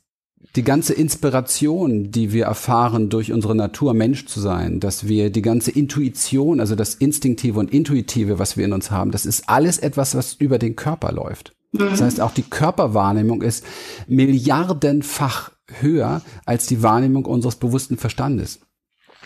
[0.55, 5.41] die ganze Inspiration, die wir erfahren durch unsere Natur, Mensch zu sein, dass wir die
[5.41, 9.79] ganze Intuition, also das Instinktive und Intuitive, was wir in uns haben, das ist alles
[9.79, 11.55] etwas, was über den Körper läuft.
[11.71, 12.05] Das mhm.
[12.05, 13.65] heißt, auch die Körperwahrnehmung ist
[14.07, 18.59] milliardenfach höher als die Wahrnehmung unseres bewussten Verstandes.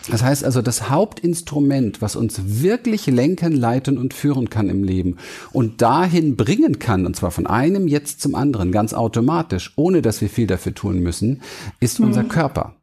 [0.10, 5.18] Das heißt also, das Hauptinstrument, was uns wirklich lenken, leiten und führen kann im Leben
[5.52, 10.22] und dahin bringen kann, und zwar von einem jetzt zum anderen, ganz automatisch, ohne dass
[10.22, 11.42] wir viel dafür tun müssen,
[11.80, 12.30] ist unser mhm.
[12.30, 12.76] Körper.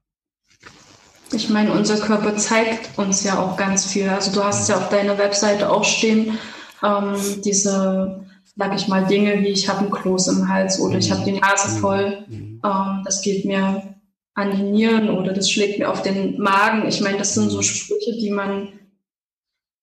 [1.33, 4.09] Ich meine, unser Körper zeigt uns ja auch ganz viel.
[4.09, 6.39] Also du hast ja auf deiner Webseite auch stehen,
[6.83, 8.25] ähm, diese,
[8.57, 11.41] sag ich mal, Dinge wie ich habe einen Kloß im Hals oder ich habe die
[11.41, 12.25] Nase voll.
[12.29, 12.61] Mhm.
[12.65, 13.94] Ähm, das geht mir
[14.35, 16.89] an die Nieren oder das schlägt mir auf den Magen.
[16.89, 17.63] Ich meine, das sind so mhm.
[17.63, 18.73] Sprüche, die man,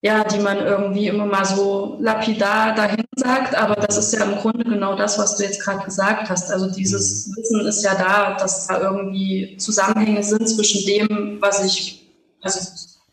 [0.02, 4.38] ja, die man irgendwie immer mal so lapidar dahin sagt, aber das ist ja im
[4.38, 6.52] Grunde genau das, was du jetzt gerade gesagt hast.
[6.52, 7.36] Also dieses mhm.
[7.38, 12.12] Wissen ist ja da, dass da irgendwie Zusammenhänge sind zwischen dem, was ich,
[12.42, 12.60] also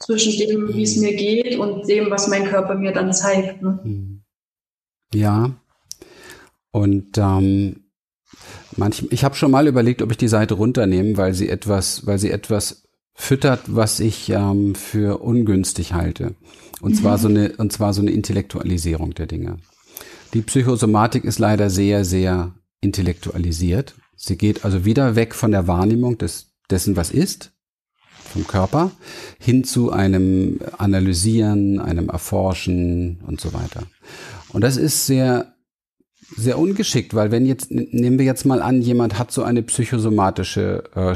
[0.01, 3.63] zwischen dem, wie es mir geht und dem, was mein Körper mir dann zeigt.
[3.63, 3.79] Ne?
[3.85, 4.23] Mhm.
[5.15, 5.53] Ja.
[6.73, 7.85] Und ähm,
[8.79, 12.19] Manch, ich habe schon mal überlegt, ob ich die Seite runternehme, weil sie etwas, weil
[12.19, 16.37] sie etwas füttert, was ich ähm, für ungünstig halte.
[16.81, 19.57] Und zwar so eine, und zwar so eine Intellektualisierung der Dinge.
[20.33, 23.97] Die Psychosomatik ist leider sehr, sehr intellektualisiert.
[24.15, 27.51] Sie geht also wieder weg von der Wahrnehmung des, dessen, was ist,
[28.33, 28.93] vom Körper,
[29.41, 33.83] hin zu einem Analysieren, einem Erforschen und so weiter.
[34.51, 35.55] Und das ist sehr,
[36.37, 40.85] sehr ungeschickt, weil wenn jetzt, nehmen wir jetzt mal an, jemand hat so eine psychosomatische
[40.95, 41.15] äh,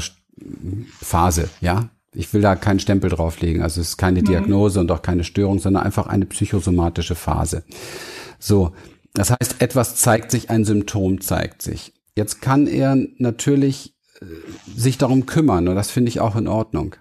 [1.01, 1.89] Phase, ja.
[2.15, 3.63] Ich will da keinen Stempel drauflegen.
[3.63, 4.25] Also es ist keine mhm.
[4.25, 7.63] Diagnose und auch keine Störung, sondern einfach eine psychosomatische Phase.
[8.37, 8.71] So.
[9.15, 11.93] Das heißt, etwas zeigt sich, ein Symptom zeigt sich.
[12.15, 14.25] Jetzt kann er natürlich äh,
[14.75, 16.95] sich darum kümmern und das finde ich auch in Ordnung.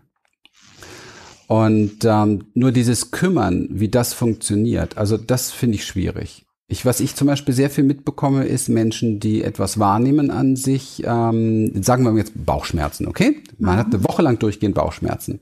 [1.46, 6.46] Und ähm, nur dieses Kümmern, wie das funktioniert, also das finde ich schwierig.
[6.72, 11.02] Ich, was ich zum Beispiel sehr viel mitbekomme, ist Menschen, die etwas wahrnehmen an sich,
[11.04, 13.42] ähm, sagen wir jetzt Bauchschmerzen, okay?
[13.58, 13.78] Man mhm.
[13.78, 15.40] hat eine Woche lang durchgehend Bauchschmerzen.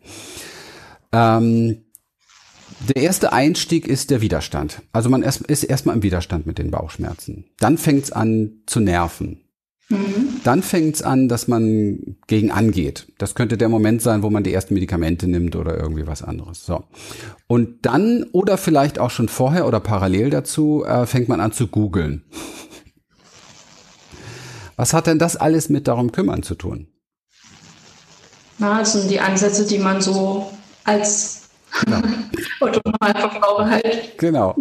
[1.12, 1.84] Ähm,
[2.88, 4.82] der erste Einstieg ist der Widerstand.
[4.90, 7.44] Also man ist erstmal im Widerstand mit den Bauchschmerzen.
[7.60, 9.38] Dann fängt es an zu nerven.
[9.90, 10.40] Mhm.
[10.44, 13.08] Dann fängt es an, dass man gegen angeht.
[13.18, 16.64] Das könnte der Moment sein, wo man die ersten Medikamente nimmt oder irgendwie was anderes.
[16.64, 16.84] So.
[17.48, 21.66] Und dann, oder vielleicht auch schon vorher oder parallel dazu, äh, fängt man an zu
[21.66, 22.24] googeln.
[24.76, 26.86] Was hat denn das alles mit darum kümmern zu tun?
[28.58, 30.52] Na, das sind die Ansätze, die man so
[30.84, 31.49] als
[31.82, 33.58] Genau.
[33.60, 34.18] Halt.
[34.18, 34.56] Genau.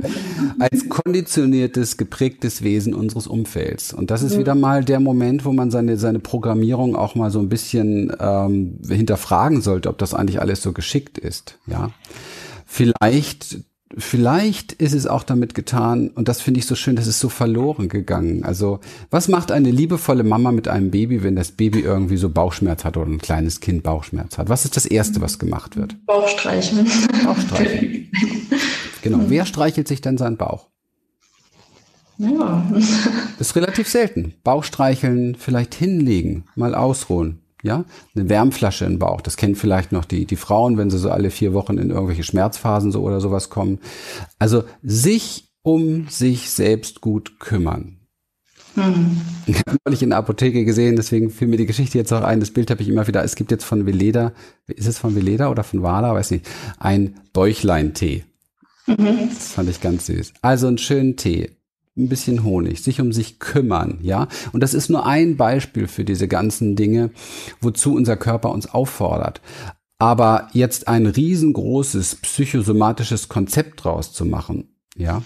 [0.60, 3.94] Als konditioniertes, geprägtes Wesen unseres Umfelds.
[3.94, 4.40] Und das ist mhm.
[4.40, 8.80] wieder mal der Moment, wo man seine, seine Programmierung auch mal so ein bisschen ähm,
[8.88, 11.58] hinterfragen sollte, ob das eigentlich alles so geschickt ist.
[11.68, 11.92] Ja.
[12.66, 13.58] Vielleicht
[13.98, 17.30] vielleicht ist es auch damit getan, und das finde ich so schön, das ist so
[17.30, 18.44] verloren gegangen.
[18.44, 22.86] Also, was macht eine liebevolle Mama mit einem Baby, wenn das Baby irgendwie so Bauchschmerz
[22.86, 24.50] hat oder ein kleines Kind Bauchschmerz hat?
[24.50, 25.96] Was ist das Erste, was gemacht wird?
[26.06, 26.88] Bauchstreicheln.
[27.24, 28.12] Bauchstreicheln.
[29.02, 29.20] genau.
[29.28, 30.68] Wer streichelt sich denn seinen Bauch?
[32.18, 32.70] Ja.
[33.38, 34.34] Das ist relativ selten.
[34.44, 39.22] Bauchstreicheln, vielleicht hinlegen, mal ausruhen ja, eine Wärmflasche im Bauch.
[39.22, 42.24] Das kennen vielleicht noch die, die Frauen, wenn sie so alle vier Wochen in irgendwelche
[42.24, 43.80] Schmerzphasen so oder sowas kommen.
[44.38, 47.98] Also sich um sich selbst gut kümmern.
[48.76, 49.20] Hm.
[49.46, 52.40] Ich habe neulich in der Apotheke gesehen, deswegen fiel mir die Geschichte jetzt auch ein.
[52.40, 53.24] Das Bild habe ich immer wieder.
[53.24, 54.32] Es gibt jetzt von Veleda,
[54.68, 58.24] ist es von Veleda oder von Wala, weiß nicht, ein Bäuchlein-Tee.
[58.88, 59.30] Mhm.
[59.30, 60.34] Das fand ich ganz süß.
[60.42, 61.59] Also einen schönen Tee
[62.00, 64.28] ein bisschen Honig, sich um sich kümmern, ja.
[64.52, 67.12] Und das ist nur ein Beispiel für diese ganzen Dinge,
[67.62, 69.42] wozu unser Körper uns auffordert.
[69.98, 75.22] Aber jetzt ein riesengroßes psychosomatisches Konzept draus zu machen, ja,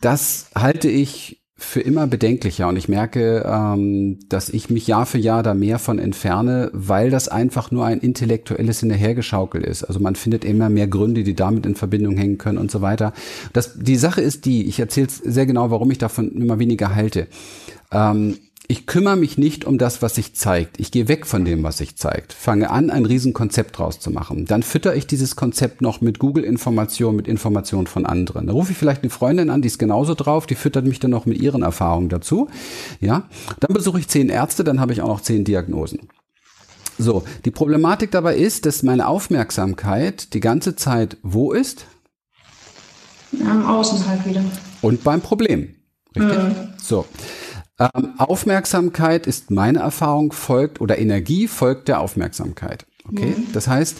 [0.00, 5.18] das halte ich für immer bedenklicher und ich merke, ähm, dass ich mich Jahr für
[5.18, 9.84] Jahr da mehr von entferne, weil das einfach nur ein intellektuelles Hinterhergeschaukel ist.
[9.84, 13.12] Also man findet immer mehr Gründe, die damit in Verbindung hängen können und so weiter.
[13.52, 17.28] Das, die Sache ist die, ich erzähle sehr genau, warum ich davon immer weniger halte.
[17.90, 20.78] Ähm, ich kümmere mich nicht um das, was sich zeigt.
[20.78, 22.32] Ich gehe weg von dem, was sich zeigt.
[22.32, 24.46] Fange an, ein Riesenkonzept draus zu machen.
[24.46, 28.46] Dann fütter ich dieses Konzept noch mit Google-Informationen, mit Informationen von anderen.
[28.46, 31.10] Da rufe ich vielleicht eine Freundin an, die ist genauso drauf, die füttert mich dann
[31.10, 32.48] noch mit ihren Erfahrungen dazu.
[33.00, 33.28] Ja,
[33.60, 36.08] dann besuche ich zehn Ärzte, dann habe ich auch noch zehn Diagnosen.
[36.98, 41.86] So, die Problematik dabei ist, dass meine Aufmerksamkeit die ganze Zeit wo ist?
[43.44, 44.44] Am Außen halt wieder.
[44.82, 45.74] Und beim Problem.
[46.14, 46.38] Richtig?
[46.38, 46.54] Mhm.
[46.80, 47.06] So.
[47.82, 52.86] Ähm, Aufmerksamkeit ist meine Erfahrung, folgt oder Energie folgt der Aufmerksamkeit.
[53.08, 53.52] Okay, mhm.
[53.52, 53.98] das heißt,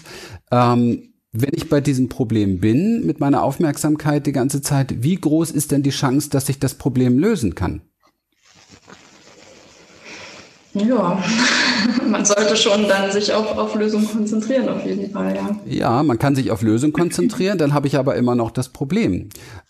[0.53, 5.51] ähm, wenn ich bei diesem Problem bin mit meiner Aufmerksamkeit die ganze Zeit, wie groß
[5.51, 7.81] ist denn die Chance, dass ich das Problem lösen kann?
[10.75, 11.23] Ja,
[12.09, 15.57] man sollte schon dann sich auf, auf Lösung konzentrieren, auf jeden Fall, ja.
[15.67, 19.29] Ja, man kann sich auf Lösung konzentrieren, dann habe ich aber immer noch das Problem.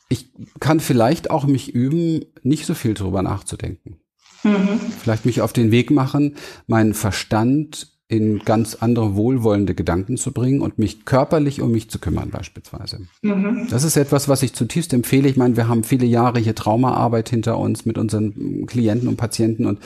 [0.08, 4.01] Ich kann vielleicht auch mich üben, nicht so viel drüber nachzudenken.
[4.42, 4.80] Mhm.
[5.00, 10.60] Vielleicht mich auf den Weg machen, meinen Verstand in ganz andere wohlwollende Gedanken zu bringen
[10.60, 13.00] und mich körperlich um mich zu kümmern beispielsweise.
[13.22, 13.68] Mhm.
[13.70, 15.30] Das ist etwas, was ich zutiefst empfehle.
[15.30, 19.64] Ich meine, wir haben viele Jahre hier Traumaarbeit hinter uns mit unseren Klienten und Patienten
[19.64, 19.78] und,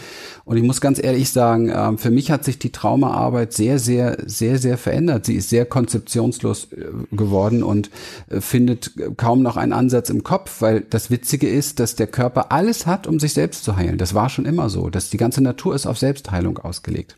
[0.45, 4.17] und ich muss ganz ehrlich sagen, äh, für mich hat sich die Traumaarbeit sehr, sehr,
[4.27, 5.25] sehr, sehr verändert.
[5.25, 7.91] Sie ist sehr konzeptionslos äh, geworden und
[8.29, 12.51] äh, findet kaum noch einen Ansatz im Kopf, weil das Witzige ist, dass der Körper
[12.51, 13.99] alles hat, um sich selbst zu heilen.
[13.99, 14.91] Das war schon immer so.
[14.91, 17.17] Dass die ganze Natur ist auf Selbstheilung ausgelegt.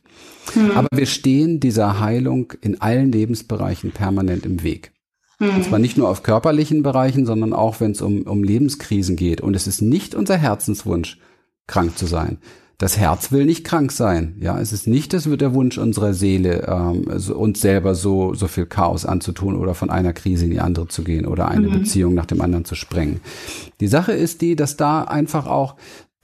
[0.54, 0.72] Mhm.
[0.72, 4.92] Aber wir stehen dieser Heilung in allen Lebensbereichen permanent im Weg.
[5.38, 5.50] Mhm.
[5.50, 9.40] Und zwar nicht nur auf körperlichen Bereichen, sondern auch wenn es um, um Lebenskrisen geht.
[9.40, 11.18] Und es ist nicht unser Herzenswunsch,
[11.66, 12.38] krank zu sein.
[12.80, 14.37] Das Herz will nicht krank sein.
[14.38, 18.34] Ja, es ist nicht das wird der Wunsch unserer Seele, ähm, so, uns selber so
[18.34, 21.66] so viel Chaos anzutun oder von einer Krise in die andere zu gehen oder eine
[21.66, 21.72] mhm.
[21.72, 23.20] Beziehung nach dem anderen zu sprengen.
[23.80, 25.74] Die Sache ist die, dass da einfach auch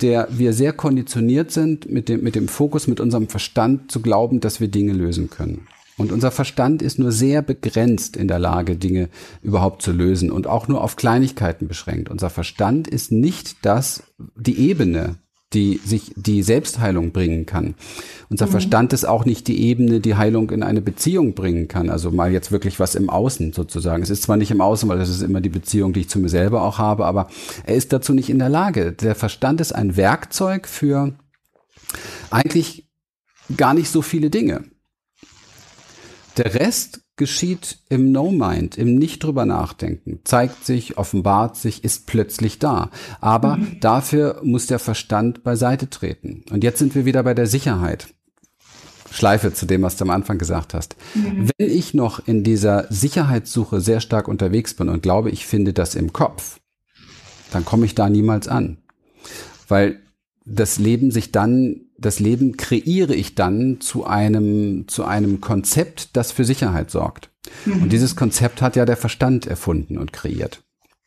[0.01, 4.41] der wir sehr konditioniert sind mit dem mit dem Fokus mit unserem Verstand zu glauben,
[4.41, 5.67] dass wir Dinge lösen können.
[5.97, 9.09] Und unser Verstand ist nur sehr begrenzt in der Lage, Dinge
[9.43, 12.11] überhaupt zu lösen und auch nur auf Kleinigkeiten beschränkt.
[12.11, 14.03] Unser Verstand ist nicht das,
[14.35, 15.17] die Ebene,
[15.55, 17.75] die sich die Selbstheilung bringen kann.
[18.29, 18.51] Unser mhm.
[18.51, 21.91] Verstand ist auch nicht die Ebene, die Heilung in eine Beziehung bringen kann.
[21.91, 24.03] Also mal jetzt wirklich was im Außen sozusagen.
[24.03, 26.19] Es ist zwar nicht im Außen, weil das ist immer die Beziehung, die ich zu
[26.19, 27.29] mir selber auch habe, aber
[27.65, 28.93] er ist dazu nicht in der Lage.
[28.93, 31.15] Der Verstand ist ein Werkzeug für
[32.31, 32.89] eigentlich
[33.57, 34.65] gar nicht so viele Dinge.
[36.37, 42.59] Der Rest geschieht im No-Mind, im Nicht drüber nachdenken, zeigt sich, offenbart sich, ist plötzlich
[42.59, 42.91] da.
[43.21, 43.79] Aber mhm.
[43.81, 46.45] dafür muss der Verstand beiseite treten.
[46.51, 48.09] Und jetzt sind wir wieder bei der Sicherheit.
[49.11, 50.97] Schleife zu dem, was du am Anfang gesagt hast.
[51.15, 51.49] Mhm.
[51.57, 55.95] Wenn ich noch in dieser Sicherheitssuche sehr stark unterwegs bin und glaube, ich finde das
[55.95, 56.59] im Kopf,
[57.53, 58.79] dann komme ich da niemals an.
[59.69, 60.01] Weil
[60.45, 66.33] das Leben sich dann, das Leben kreiere ich dann zu einem, zu einem Konzept, das
[66.33, 67.31] für Sicherheit sorgt.
[67.65, 67.85] Mhm.
[67.85, 70.63] Und dieses Konzept hat ja der Verstand erfunden und kreiert.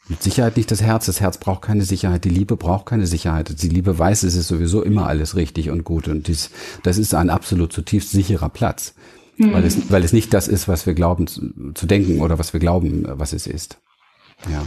[0.10, 1.06] Mit Sicherheit nicht das Herz.
[1.08, 2.24] Das Herz braucht keine Sicherheit.
[2.24, 3.62] Die Liebe braucht keine Sicherheit.
[3.62, 6.08] Die Liebe weiß, es ist sowieso immer alles richtig und gut.
[6.08, 6.50] Und dies,
[6.84, 8.94] das ist ein absolut zutiefst sicherer Platz.
[9.36, 9.54] Mhm.
[9.54, 12.54] Weil, es, weil es nicht das ist, was wir glauben zu, zu denken oder was
[12.54, 13.80] wir glauben, was es ist.
[14.50, 14.66] Ja.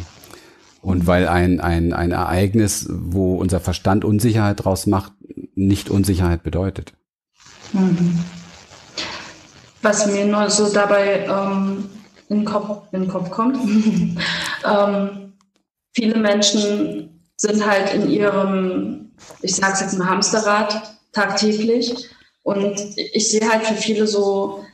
[0.82, 5.12] Und weil ein, ein, ein Ereignis, wo unser Verstand Unsicherheit draus macht,
[5.54, 6.92] nicht Unsicherheit bedeutet.
[7.72, 8.18] Mhm.
[9.82, 11.88] Was mir nur so dabei ähm,
[12.28, 13.56] in, den Kopf, in den Kopf kommt,
[14.64, 15.32] ähm,
[15.94, 21.94] viele Menschen sind halt in ihrem, ich sage es jetzt mal Hamsterrad tagtäglich.
[22.42, 24.64] Und ich sehe halt für viele so,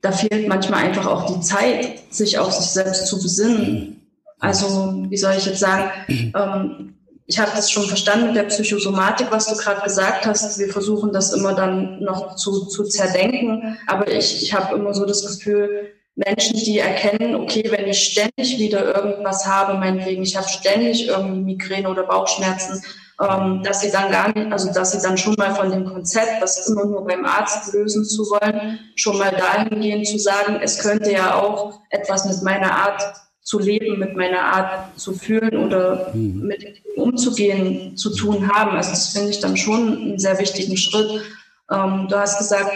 [0.00, 4.02] da fehlt manchmal einfach auch die Zeit, sich auf sich selbst zu besinnen
[4.42, 5.90] also, wie soll ich jetzt sagen?
[6.34, 6.94] Ähm,
[7.26, 10.58] ich habe das schon verstanden mit der Psychosomatik, was du gerade gesagt hast.
[10.58, 13.78] Wir versuchen das immer dann noch zu, zu zerdenken.
[13.86, 18.58] Aber ich, ich habe immer so das Gefühl, Menschen, die erkennen, okay, wenn ich ständig
[18.58, 22.82] wieder irgendwas habe, meinetwegen, ich habe ständig irgendwie Migräne oder Bauchschmerzen,
[23.20, 26.42] ähm, dass sie dann gar nicht, also dass sie dann schon mal von dem Konzept,
[26.42, 30.78] das immer nur beim Arzt lösen zu wollen, schon mal dahin gehen zu sagen, es
[30.80, 33.02] könnte ja auch etwas mit meiner Art
[33.42, 36.46] zu leben, mit meiner Art zu fühlen oder mhm.
[36.46, 36.64] mit
[36.96, 38.76] umzugehen zu tun haben.
[38.76, 41.22] Also das finde ich dann schon einen sehr wichtigen Schritt.
[41.70, 42.72] Ähm, du hast gesagt,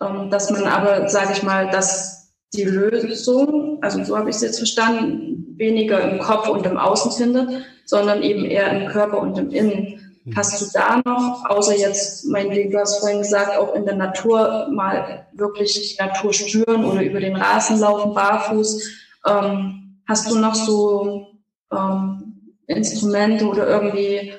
[0.00, 4.42] ähm, dass man aber, sage ich mal, dass die Lösung, also so habe ich es
[4.42, 9.38] jetzt verstanden, weniger im Kopf und im Außen findet, sondern eben eher im Körper und
[9.38, 10.20] im Innen.
[10.24, 10.36] Mhm.
[10.36, 13.96] Hast du da noch, außer jetzt, mein Weg, du hast vorhin gesagt, auch in der
[13.96, 18.82] Natur mal wirklich Natur spüren oder über den Rasen laufen, barfuß,
[19.26, 21.26] ähm, Hast du noch so
[21.70, 24.32] ähm, Instrumente oder irgendwie,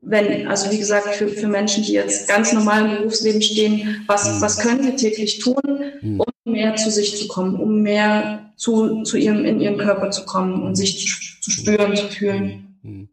[0.00, 4.28] wenn, also wie gesagt, für, für Menschen, die jetzt ganz normal im Berufsleben stehen, was,
[4.28, 4.40] mhm.
[4.40, 5.62] was können sie täglich tun,
[6.02, 6.20] mhm.
[6.20, 10.24] um mehr zu sich zu kommen, um mehr zu, zu ihrem, in ihrem Körper zu
[10.24, 12.78] kommen und sich zu, zu spüren, zu fühlen?
[12.82, 13.08] Mhm.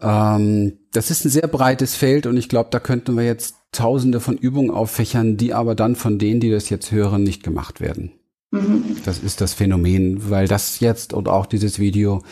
[0.00, 4.20] Ähm, das ist ein sehr breites Feld und ich glaube, da könnten wir jetzt tausende
[4.20, 8.12] von Übungen auffächern, die aber dann von denen, die das jetzt hören, nicht gemacht werden.
[8.54, 8.96] Mhm.
[9.04, 12.22] Das ist das Phänomen, weil das jetzt und auch dieses Video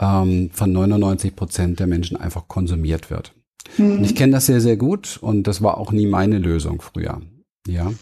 [0.00, 3.32] ähm, von 99 Prozent der Menschen einfach konsumiert wird.
[3.78, 4.04] Mhm.
[4.04, 7.20] ich kenne das sehr, sehr gut und das war auch nie meine Lösung früher.
[7.66, 7.92] Ja.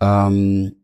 [0.00, 0.76] Ähm,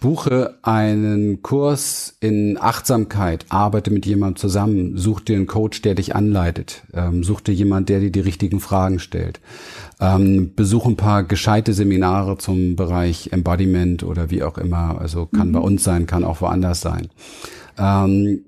[0.00, 6.14] buche einen Kurs in Achtsamkeit, arbeite mit jemandem zusammen, such dir einen Coach, der dich
[6.14, 9.40] anleitet, ähm, such dir jemand, der dir die richtigen Fragen stellt.
[10.00, 15.00] Ähm, besuch ein paar gescheite Seminare zum Bereich Embodiment oder wie auch immer.
[15.00, 15.52] Also kann mhm.
[15.52, 17.08] bei uns sein, kann auch woanders sein.
[17.78, 18.40] Ähm,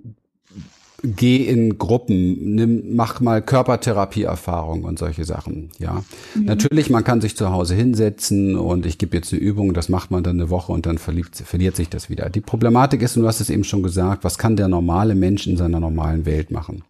[1.02, 5.70] geh in Gruppen, nimm, mach mal Körpertherapieerfahrung und solche Sachen.
[5.78, 6.44] Ja, mhm.
[6.44, 10.10] natürlich, man kann sich zu Hause hinsetzen und ich gebe jetzt eine Übung, das macht
[10.10, 12.28] man dann eine Woche und dann verliert, verliert sich das wieder.
[12.30, 15.46] Die Problematik ist, und du hast es eben schon gesagt, was kann der normale Mensch
[15.46, 16.82] in seiner normalen Welt machen?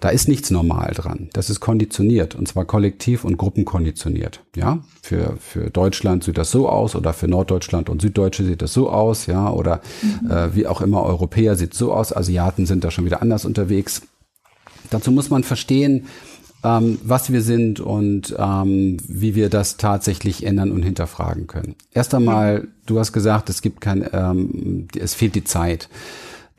[0.00, 1.28] Da ist nichts normal dran.
[1.34, 4.40] Das ist konditioniert und zwar kollektiv und gruppenkonditioniert.
[4.56, 8.72] Ja, für, für Deutschland sieht das so aus oder für Norddeutschland und Süddeutsche sieht das
[8.72, 9.26] so aus.
[9.26, 10.30] Ja, oder mhm.
[10.30, 12.16] äh, wie auch immer Europäer sieht so aus.
[12.16, 14.02] Asiaten sind da schon wieder anders unterwegs.
[14.88, 16.06] Dazu muss man verstehen,
[16.64, 21.74] ähm, was wir sind und ähm, wie wir das tatsächlich ändern und hinterfragen können.
[21.92, 25.88] Erst einmal, du hast gesagt, es gibt kein, ähm, es fehlt die Zeit.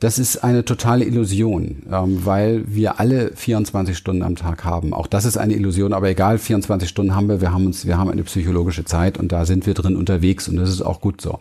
[0.02, 4.92] Das ist eine totale Illusion, ähm, weil wir alle 24 Stunden am Tag haben.
[4.94, 7.98] Auch das ist eine Illusion, aber egal, 24 Stunden haben wir, wir haben uns, wir
[7.98, 11.20] haben eine psychologische Zeit und da sind wir drin unterwegs und das ist auch gut
[11.20, 11.38] so.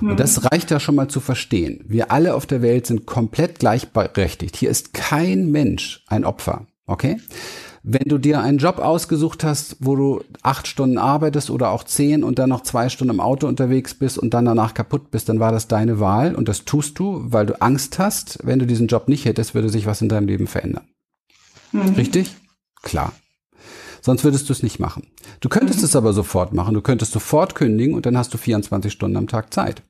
[0.00, 0.10] Mhm.
[0.10, 1.84] Und das reicht ja schon mal zu verstehen.
[1.86, 4.56] Wir alle auf der Welt sind komplett gleichberechtigt.
[4.56, 6.66] Hier ist kein Mensch ein Opfer.
[6.88, 7.18] Okay?
[7.82, 12.22] Wenn du dir einen Job ausgesucht hast, wo du acht Stunden arbeitest oder auch zehn
[12.22, 15.40] und dann noch zwei Stunden im Auto unterwegs bist und dann danach kaputt bist, dann
[15.40, 18.86] war das deine Wahl und das tust du, weil du Angst hast, wenn du diesen
[18.86, 20.84] Job nicht hättest, würde sich was in deinem Leben verändern.
[21.72, 21.94] Mhm.
[21.94, 22.36] Richtig?
[22.82, 23.12] Klar.
[24.02, 25.06] Sonst würdest du es nicht machen.
[25.40, 25.84] Du könntest mhm.
[25.86, 26.74] es aber sofort machen.
[26.74, 29.82] Du könntest sofort kündigen und dann hast du 24 Stunden am Tag Zeit.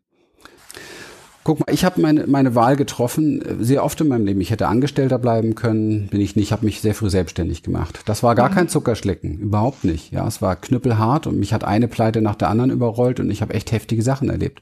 [1.51, 4.40] Guck mal, ich habe meine, meine Wahl getroffen, äh, sehr oft in meinem Leben.
[4.40, 8.03] Ich hätte Angestellter bleiben können, bin ich nicht, habe mich sehr früh selbstständig gemacht.
[8.05, 8.55] Das war gar mhm.
[8.55, 10.12] kein Zuckerschlecken, überhaupt nicht.
[10.12, 13.42] Ja, es war knüppelhart und mich hat eine Pleite nach der anderen überrollt und ich
[13.42, 14.61] habe echt heftige Sachen erlebt.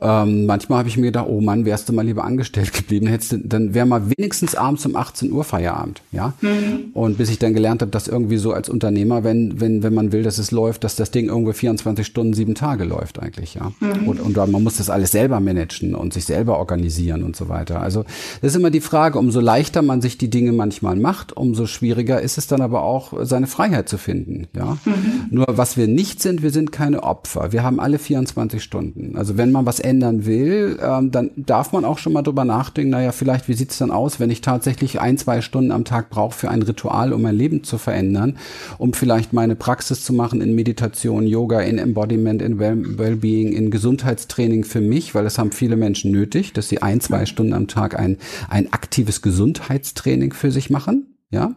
[0.00, 3.32] Ähm, manchmal habe ich mir gedacht, oh Mann, wärst du mal lieber angestellt geblieben, hättest
[3.32, 6.34] du, dann wäre mal wenigstens abends um 18 Uhr Feierabend, ja.
[6.40, 6.90] Mhm.
[6.94, 10.12] Und bis ich dann gelernt habe, dass irgendwie so als Unternehmer, wenn, wenn, wenn man
[10.12, 13.72] will, dass es läuft, dass das Ding irgendwo 24 Stunden, sieben Tage läuft eigentlich, ja.
[13.80, 14.08] Mhm.
[14.08, 17.80] Und, und man muss das alles selber managen und sich selber organisieren und so weiter.
[17.80, 18.04] Also
[18.40, 22.20] das ist immer die Frage, umso leichter man sich die Dinge manchmal macht, umso schwieriger
[22.20, 24.78] ist es dann aber auch, seine Freiheit zu finden, ja.
[24.84, 25.28] Mhm.
[25.30, 27.52] Nur was wir nicht sind, wir sind keine Opfer.
[27.52, 29.16] Wir haben alle 24 Stunden.
[29.16, 32.90] Also wenn man was ändern will, ähm, dann darf man auch schon mal drüber nachdenken,
[32.90, 36.36] naja, vielleicht, wie sieht's dann aus, wenn ich tatsächlich ein, zwei Stunden am Tag brauche
[36.36, 38.36] für ein Ritual, um mein Leben zu verändern,
[38.78, 44.64] um vielleicht meine Praxis zu machen in Meditation, Yoga, in Embodiment, in Wellbeing, in Gesundheitstraining
[44.64, 47.98] für mich, weil das haben viele Menschen nötig, dass sie ein, zwei Stunden am Tag
[47.98, 48.18] ein,
[48.48, 51.56] ein aktives Gesundheitstraining für sich machen, ja.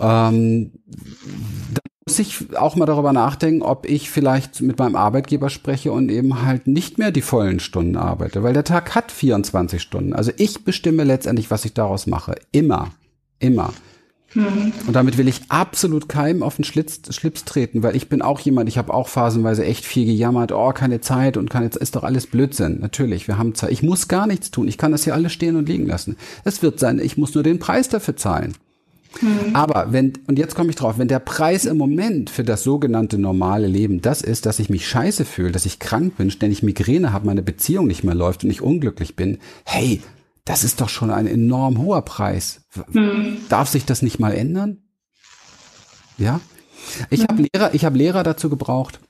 [0.00, 0.72] Ähm,
[2.06, 6.42] muss ich auch mal darüber nachdenken, ob ich vielleicht mit meinem Arbeitgeber spreche und eben
[6.42, 10.12] halt nicht mehr die vollen Stunden arbeite, weil der Tag hat 24 Stunden.
[10.12, 12.34] Also ich bestimme letztendlich, was ich daraus mache.
[12.52, 12.90] Immer.
[13.38, 13.72] Immer.
[14.34, 14.72] Mhm.
[14.86, 18.40] Und damit will ich absolut keinem auf den Schlitz, Schlips treten, weil ich bin auch
[18.40, 22.04] jemand, ich habe auch phasenweise echt viel gejammert, oh, keine Zeit und keine, ist doch
[22.04, 22.80] alles Blödsinn.
[22.80, 23.70] Natürlich, wir haben Zeit.
[23.70, 24.68] Ich muss gar nichts tun.
[24.68, 26.16] Ich kann das hier alles stehen und liegen lassen.
[26.44, 28.54] Es wird sein, ich muss nur den Preis dafür zahlen.
[29.20, 29.54] Mhm.
[29.54, 33.18] Aber wenn, und jetzt komme ich drauf, wenn der Preis im Moment für das sogenannte
[33.18, 37.12] normale Leben das ist, dass ich mich scheiße fühle, dass ich krank bin, ständig Migräne
[37.12, 40.02] habe, meine Beziehung nicht mehr läuft und ich unglücklich bin, hey,
[40.44, 42.62] das ist doch schon ein enorm hoher Preis.
[42.92, 43.38] Mhm.
[43.48, 44.78] Darf sich das nicht mal ändern?
[46.18, 46.40] Ja?
[47.10, 47.26] Ich mhm.
[47.28, 49.00] habe Lehrer, ich habe Lehrer dazu gebraucht,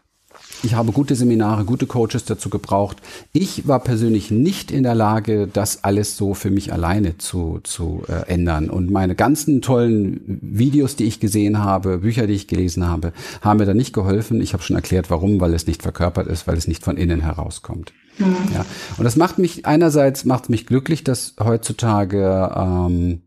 [0.65, 2.97] ich habe gute Seminare, gute Coaches dazu gebraucht.
[3.33, 8.03] Ich war persönlich nicht in der Lage, das alles so für mich alleine zu, zu
[8.09, 8.71] äh, ändern.
[8.71, 13.13] Und meine ganzen tollen Videos, die ich gesehen habe, Bücher, die ich gelesen habe,
[13.43, 14.41] haben mir da nicht geholfen.
[14.41, 17.21] Ich habe schon erklärt, warum, weil es nicht verkörpert ist, weil es nicht von innen
[17.21, 17.93] herauskommt.
[18.19, 18.37] Mhm.
[18.55, 18.65] Ja.
[18.97, 23.21] Und das macht mich, einerseits macht mich glücklich, dass heutzutage ähm,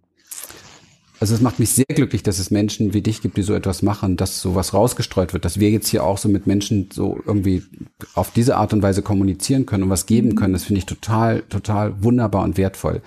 [1.20, 3.82] also es macht mich sehr glücklich, dass es Menschen wie dich gibt, die so etwas
[3.82, 7.64] machen, dass sowas rausgestreut wird, dass wir jetzt hier auch so mit Menschen so irgendwie
[8.14, 10.54] auf diese Art und Weise kommunizieren können und was geben können.
[10.54, 13.02] Das finde ich total, total wunderbar und wertvoll.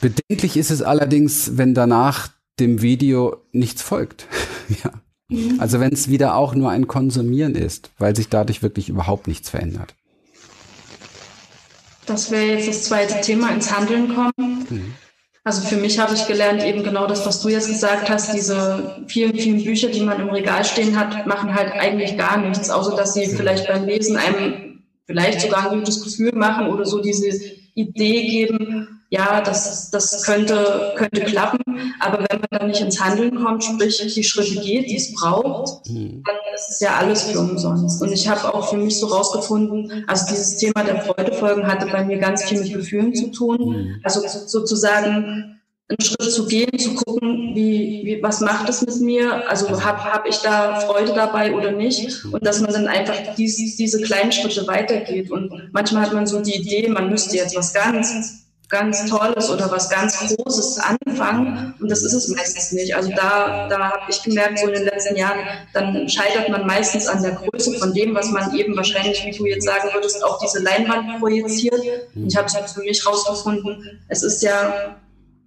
[0.00, 2.28] Bedenklich ist es allerdings, wenn danach
[2.60, 4.26] dem Video nichts folgt.
[4.84, 4.92] ja.
[5.28, 5.58] Mhm.
[5.58, 9.50] Also wenn es wieder auch nur ein Konsumieren ist, weil sich dadurch wirklich überhaupt nichts
[9.50, 9.94] verändert.
[12.06, 14.66] Das wäre jetzt das zweite Thema, ins Handeln kommen.
[14.70, 14.94] Mhm.
[15.46, 18.96] Also für mich habe ich gelernt, eben genau das, was du jetzt gesagt hast, diese
[19.06, 22.96] vielen, vielen Bücher, die man im Regal stehen hat, machen halt eigentlich gar nichts, außer
[22.96, 27.28] dass sie vielleicht beim Lesen einem vielleicht sogar ein gutes Gefühl machen oder so diese
[27.76, 31.60] Idee geben, ja, das, das könnte, könnte klappen.
[32.00, 35.88] Aber wenn man dann nicht ins Handeln kommt, sprich die Schritte geht, die es braucht,
[35.88, 36.22] mhm.
[36.24, 38.02] dann ist es ja alles für umsonst.
[38.02, 42.04] Und ich habe auch für mich so rausgefunden, also dieses Thema der Freudefolgen hatte bei
[42.04, 43.58] mir ganz viel mit Gefühlen zu tun.
[43.58, 44.00] Mhm.
[44.02, 49.48] Also sozusagen einen Schritt zu gehen, zu gucken, wie, wie was macht es mit mir,
[49.48, 53.76] also habe hab ich da Freude dabei oder nicht und dass man dann einfach dies,
[53.76, 57.72] diese kleinen Schritte weitergeht und manchmal hat man so die Idee, man müsste jetzt was
[57.72, 62.96] ganz ganz Tolles oder was ganz Großes anfangen und das ist es meistens nicht.
[62.96, 65.38] Also da, da habe ich gemerkt, so in den letzten Jahren,
[65.72, 69.46] dann scheitert man meistens an der Größe von dem, was man eben wahrscheinlich, wie du
[69.46, 71.80] jetzt sagen würdest, auf diese Leinwand projiziert.
[72.14, 74.96] Und ich habe es für mich rausgefunden, es ist ja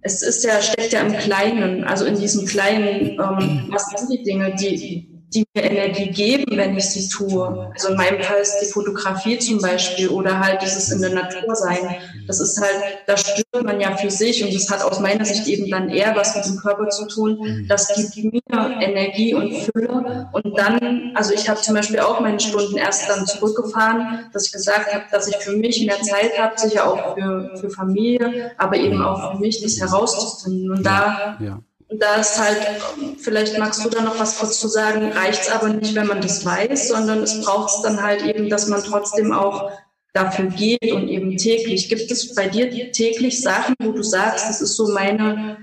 [0.02, 4.22] es ist ja, steckt ja im Kleinen, also in diesem kleinen, ähm, was sind die
[4.22, 7.70] Dinge, die, die mir Energie geben, wenn ich sie tue.
[7.72, 11.54] Also in meinem Fall ist die Fotografie zum Beispiel oder halt dieses in der Natur
[11.54, 11.96] sein.
[12.26, 15.46] Das ist halt, da stirbt man ja für sich und das hat aus meiner Sicht
[15.46, 17.66] eben dann eher was mit dem Körper zu tun.
[17.68, 22.40] Das gibt mir Energie und Fülle und dann, also ich habe zum Beispiel auch meine
[22.40, 26.58] Stunden erst dann zurückgefahren, dass ich gesagt habe, dass ich für mich mehr Zeit habe,
[26.58, 30.70] sicher auch für, für Familie, aber eben auch für mich, das herauszufinden.
[30.70, 31.60] Und da ja
[31.90, 32.58] da ist halt,
[33.18, 36.20] vielleicht magst du da noch was kurz zu sagen, reicht es aber nicht, wenn man
[36.20, 39.70] das weiß, sondern es braucht es dann halt eben, dass man trotzdem auch
[40.12, 41.88] dafür geht und eben täglich.
[41.88, 45.56] Gibt es bei dir täglich Sachen, wo du sagst, das ist so meine,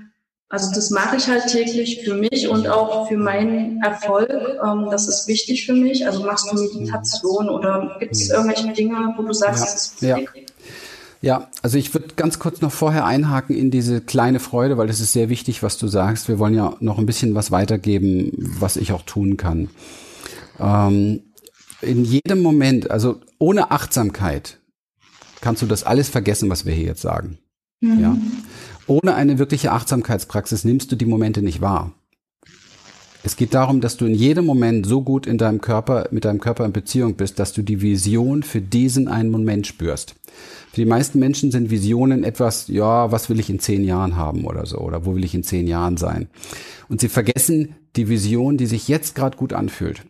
[0.50, 4.30] also das mache ich halt täglich für mich und auch für meinen Erfolg.
[4.30, 6.06] Ähm, das ist wichtig für mich.
[6.06, 9.72] Also machst du Meditation oder gibt es irgendwelche Dinge, wo du sagst, ja.
[9.72, 10.28] das ist wichtig?
[10.34, 10.47] Ja.
[11.20, 15.00] Ja, also ich würde ganz kurz noch vorher einhaken in diese kleine Freude, weil das
[15.00, 16.28] ist sehr wichtig, was du sagst.
[16.28, 19.68] Wir wollen ja noch ein bisschen was weitergeben, was ich auch tun kann.
[20.60, 21.22] Ähm,
[21.80, 24.60] in jedem Moment, also ohne Achtsamkeit,
[25.40, 27.38] kannst du das alles vergessen, was wir hier jetzt sagen.
[27.80, 28.00] Mhm.
[28.00, 28.16] Ja.
[28.86, 31.92] Ohne eine wirkliche Achtsamkeitspraxis nimmst du die Momente nicht wahr.
[33.28, 36.40] Es geht darum, dass du in jedem Moment so gut in deinem Körper, mit deinem
[36.40, 40.14] Körper in Beziehung bist, dass du die Vision für diesen einen Moment spürst.
[40.72, 44.46] Für die meisten Menschen sind Visionen etwas, ja, was will ich in zehn Jahren haben
[44.46, 46.28] oder so, oder wo will ich in zehn Jahren sein?
[46.88, 50.04] Und sie vergessen die Vision, die sich jetzt gerade gut anfühlt.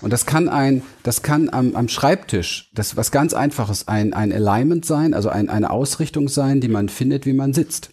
[0.00, 4.32] Und das kann ein, das kann am, am Schreibtisch, das was ganz einfaches, ein, ein
[4.32, 7.90] Alignment sein, also ein, eine Ausrichtung sein, die man findet, wie man sitzt.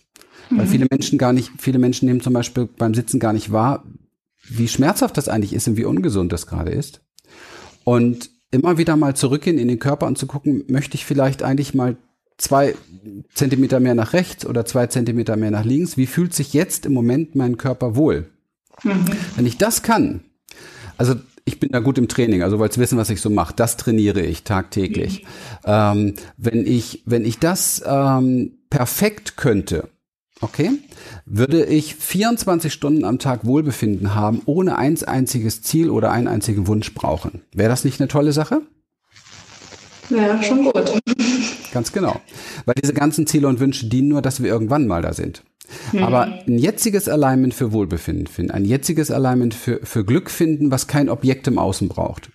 [0.49, 0.60] Mhm.
[0.60, 3.84] Weil viele Menschen gar nicht, viele Menschen nehmen zum Beispiel beim Sitzen gar nicht wahr,
[4.50, 7.02] wie schmerzhaft das eigentlich ist und wie ungesund das gerade ist.
[7.84, 11.74] Und immer wieder mal zurückgehen in den Körper und zu gucken, möchte ich vielleicht eigentlich
[11.74, 11.98] mal
[12.38, 12.76] zwei
[13.34, 15.98] Zentimeter mehr nach rechts oder zwei Zentimeter mehr nach links?
[15.98, 18.30] Wie fühlt sich jetzt im Moment mein Körper wohl?
[18.84, 19.06] Mhm.
[19.36, 20.22] Wenn ich das kann,
[20.98, 21.16] also
[21.46, 23.54] ich bin da gut im Training, also wollt wissen, was ich so mache.
[23.56, 25.24] Das trainiere ich tagtäglich.
[25.24, 25.28] Mhm.
[25.66, 29.89] Ähm, wenn ich, wenn ich das ähm, perfekt könnte,
[30.42, 30.72] Okay.
[31.26, 36.68] Würde ich 24 Stunden am Tag Wohlbefinden haben, ohne ein einziges Ziel oder einen einzigen
[36.68, 37.42] Wunsch brauchen.
[37.54, 38.62] Wäre das nicht eine tolle Sache?
[40.10, 41.02] Ja, schon gut.
[41.72, 42.20] Ganz genau.
[42.66, 45.44] Weil diese ganzen Ziele und Wünsche dienen nur, dass wir irgendwann mal da sind.
[45.94, 46.04] Mhm.
[46.04, 50.88] Aber ein jetziges Alignment für Wohlbefinden finden, ein jetziges Alignment für, für Glück finden, was
[50.88, 52.30] kein Objekt im Außen braucht.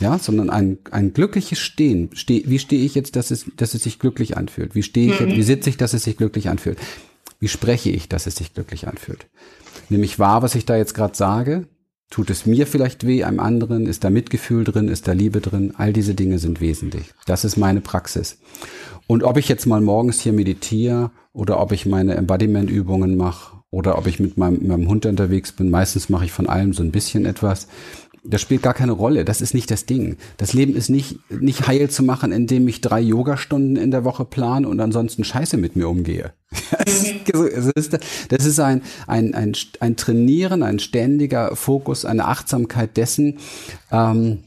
[0.00, 2.10] Ja, sondern ein, ein glückliches Stehen.
[2.14, 4.74] Steh, wie stehe ich jetzt, dass es, dass es sich glücklich anfühlt?
[4.74, 5.28] Wie stehe ich, mhm.
[5.28, 6.78] jetzt, wie sitze ich, dass es sich glücklich anfühlt?
[7.38, 9.26] Wie spreche ich, dass es sich glücklich anfühlt?
[9.88, 11.66] Nehme ich wahr, was ich da jetzt gerade sage?
[12.10, 13.86] Tut es mir vielleicht weh, einem anderen?
[13.86, 14.88] Ist da Mitgefühl drin?
[14.88, 15.72] Ist da Liebe drin?
[15.76, 17.12] All diese Dinge sind wesentlich.
[17.26, 18.38] Das ist meine Praxis.
[19.06, 23.98] Und ob ich jetzt mal morgens hier meditiere oder ob ich meine Embodiment-Übungen mache oder
[23.98, 26.92] ob ich mit meinem, meinem Hund unterwegs bin, meistens mache ich von allem so ein
[26.92, 27.66] bisschen etwas
[28.24, 29.24] das spielt gar keine Rolle.
[29.24, 30.16] Das ist nicht das Ding.
[30.38, 34.24] Das Leben ist nicht, nicht heil zu machen, indem ich drei Yogastunden in der Woche
[34.24, 36.32] plane und ansonsten scheiße mit mir umgehe.
[36.84, 37.98] Das ist,
[38.28, 43.38] das ist ein, ein, ein, ein Trainieren, ein ständiger Fokus, eine Achtsamkeit dessen,
[43.90, 44.44] ähm,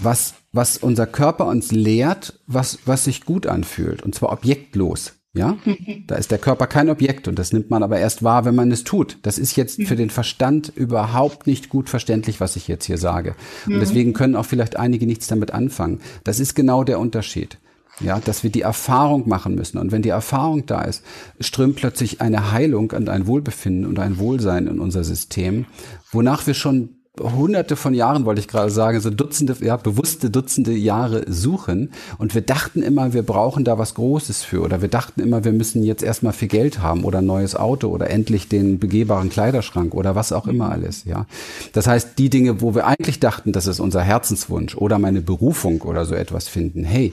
[0.00, 4.02] was, was unser Körper uns lehrt, was, was sich gut anfühlt.
[4.02, 5.12] Und zwar objektlos.
[5.34, 5.58] Ja,
[6.06, 8.70] da ist der Körper kein Objekt und das nimmt man aber erst wahr, wenn man
[8.70, 9.18] es tut.
[9.22, 13.34] Das ist jetzt für den Verstand überhaupt nicht gut verständlich, was ich jetzt hier sage.
[13.66, 16.00] Und deswegen können auch vielleicht einige nichts damit anfangen.
[16.22, 17.58] Das ist genau der Unterschied.
[18.00, 19.78] Ja, dass wir die Erfahrung machen müssen.
[19.78, 21.04] Und wenn die Erfahrung da ist,
[21.38, 25.66] strömt plötzlich eine Heilung und ein Wohlbefinden und ein Wohlsein in unser System,
[26.10, 30.72] wonach wir schon hunderte von Jahren, wollte ich gerade sagen, so Dutzende, ja, bewusste Dutzende
[30.72, 31.92] Jahre suchen.
[32.18, 34.62] Und wir dachten immer, wir brauchen da was Großes für.
[34.62, 37.88] Oder wir dachten immer, wir müssen jetzt erstmal viel Geld haben oder ein neues Auto
[37.88, 41.26] oder endlich den begehbaren Kleiderschrank oder was auch immer alles, ja.
[41.72, 45.82] Das heißt, die Dinge, wo wir eigentlich dachten, das ist unser Herzenswunsch oder meine Berufung
[45.82, 46.84] oder so etwas finden.
[46.84, 47.12] Hey,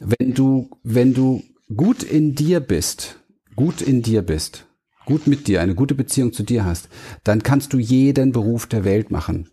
[0.00, 1.42] wenn du, wenn du
[1.74, 3.16] gut in dir bist,
[3.56, 4.66] gut in dir bist,
[5.04, 6.88] gut mit dir, eine gute Beziehung zu dir hast,
[7.22, 9.48] dann kannst du jeden Beruf der Welt machen.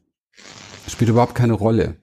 [0.84, 1.98] Das spielt überhaupt keine Rolle.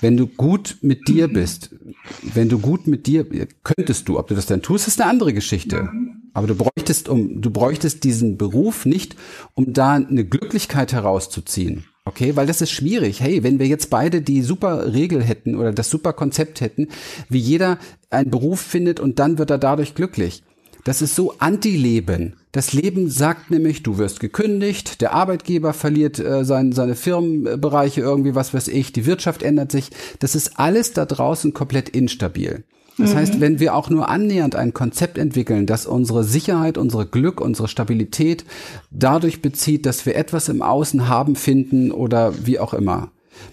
[0.00, 1.74] Wenn du gut mit dir bist,
[2.22, 3.24] wenn du gut mit dir,
[3.62, 5.90] könntest du, ob du das dann tust, ist eine andere Geschichte.
[6.34, 9.16] Aber du bräuchtest, um, du bräuchtest diesen Beruf nicht,
[9.54, 11.84] um da eine Glücklichkeit herauszuziehen.
[12.04, 13.20] Okay, weil das ist schwierig.
[13.20, 16.88] Hey, wenn wir jetzt beide die super Regel hätten oder das super Konzept hätten,
[17.28, 17.78] wie jeder
[18.10, 20.42] einen Beruf findet und dann wird er dadurch glücklich.
[20.84, 22.34] Das ist so Anti-Leben.
[22.50, 28.34] Das Leben sagt nämlich, du wirst gekündigt, der Arbeitgeber verliert äh, sein, seine Firmenbereiche irgendwie,
[28.34, 29.90] was weiß ich, die Wirtschaft ändert sich.
[30.18, 32.64] Das ist alles da draußen komplett instabil.
[32.98, 33.16] Das mhm.
[33.16, 37.68] heißt, wenn wir auch nur annähernd ein Konzept entwickeln, das unsere Sicherheit, unsere Glück, unsere
[37.68, 38.44] Stabilität
[38.90, 43.10] dadurch bezieht, dass wir etwas im Außen haben, finden oder wie auch immer,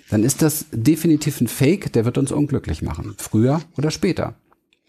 [0.10, 3.16] dann ist das definitiv ein Fake, der wird uns unglücklich machen.
[3.18, 4.36] Früher oder später.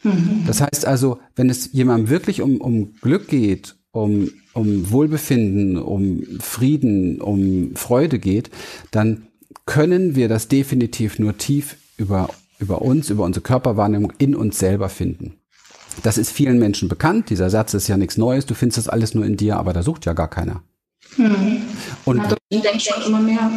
[0.03, 0.45] Mhm.
[0.47, 6.23] Das heißt also, wenn es jemandem wirklich um, um Glück geht, um, um Wohlbefinden, um
[6.41, 8.51] Frieden, um Freude geht,
[8.91, 9.27] dann
[9.67, 14.89] können wir das definitiv nur tief über, über uns, über unsere Körperwahrnehmung in uns selber
[14.89, 15.35] finden.
[16.03, 17.31] Das ist vielen Menschen bekannt.
[17.31, 18.47] Dieser Satz ist ja nichts Neues.
[18.47, 20.63] Du findest das alles nur in dir, aber da sucht ja gar keiner.
[21.17, 21.63] Hm.
[22.05, 23.51] Und also, ich denke schon immer mehr.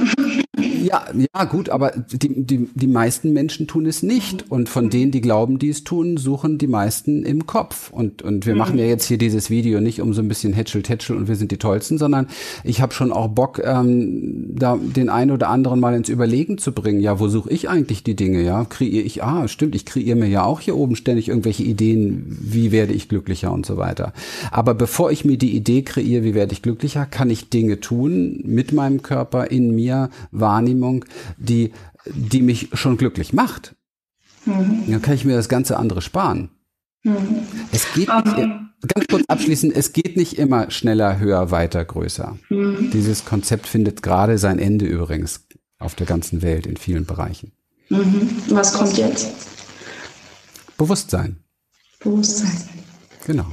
[0.83, 4.49] Ja, ja, gut, aber die, die, die meisten Menschen tun es nicht.
[4.49, 7.91] Und von denen, die glauben, die es tun, suchen die meisten im Kopf.
[7.91, 8.59] Und, und wir mhm.
[8.59, 11.35] machen ja jetzt hier dieses Video nicht um so ein bisschen Hätschel, Tätschel und wir
[11.35, 12.27] sind die Tollsten, sondern
[12.63, 16.71] ich habe schon auch Bock, ähm, da den einen oder anderen mal ins Überlegen zu
[16.71, 16.99] bringen.
[16.99, 18.41] Ja, wo suche ich eigentlich die Dinge?
[18.43, 22.25] Ja, kreiere ich, ah, stimmt, ich kreiere mir ja auch hier oben ständig irgendwelche Ideen,
[22.27, 24.13] wie werde ich glücklicher und so weiter.
[24.51, 28.41] Aber bevor ich mir die Idee kreiere, wie werde ich glücklicher, kann ich Dinge tun
[28.45, 30.09] mit meinem Körper, in mir,
[30.73, 31.05] Wahrnehmung,
[31.37, 31.71] die,
[32.05, 33.75] die mich schon glücklich macht.
[34.45, 34.83] Mhm.
[34.87, 36.49] Dann kann ich mir das ganze andere sparen.
[37.03, 37.43] Mhm.
[37.71, 38.69] Es geht um, ähm.
[38.81, 42.37] ganz kurz abschließend, es geht nicht immer schneller, höher, weiter, größer.
[42.49, 42.91] Mhm.
[42.91, 45.45] Dieses Konzept findet gerade sein Ende übrigens
[45.79, 47.51] auf der ganzen Welt in vielen Bereichen.
[47.89, 48.29] Mhm.
[48.49, 49.31] Was kommt jetzt?
[50.77, 51.37] Bewusstsein.
[51.99, 52.57] Bewusstsein.
[53.25, 53.47] Genau.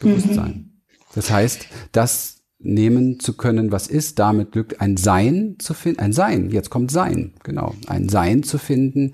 [0.00, 0.52] Bewusstsein.
[0.52, 0.72] Mhm.
[1.14, 2.35] Das heißt, dass
[2.66, 6.90] nehmen zu können, was ist, damit Glück, ein Sein zu finden, ein Sein, jetzt kommt
[6.90, 9.12] Sein, genau, ein Sein zu finden,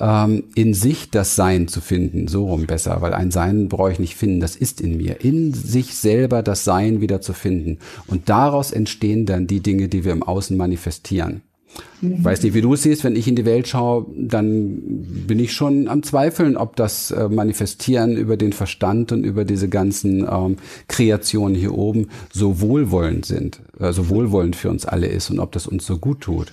[0.00, 3.98] ähm, in sich das Sein zu finden, so rum besser, weil ein Sein brauche ich
[3.98, 8.28] nicht finden, das ist in mir, in sich selber das Sein wieder zu finden und
[8.28, 11.42] daraus entstehen dann die Dinge, die wir im Außen manifestieren.
[12.00, 12.24] Mhm.
[12.24, 14.80] Weiß nicht, wie du es siehst, wenn ich in die Welt schaue, dann
[15.26, 19.68] bin ich schon am Zweifeln, ob das äh, Manifestieren über den Verstand und über diese
[19.68, 20.56] ganzen ähm,
[20.88, 25.52] Kreationen hier oben so wohlwollend sind, äh, so wohlwollend für uns alle ist und ob
[25.52, 26.52] das uns so gut tut.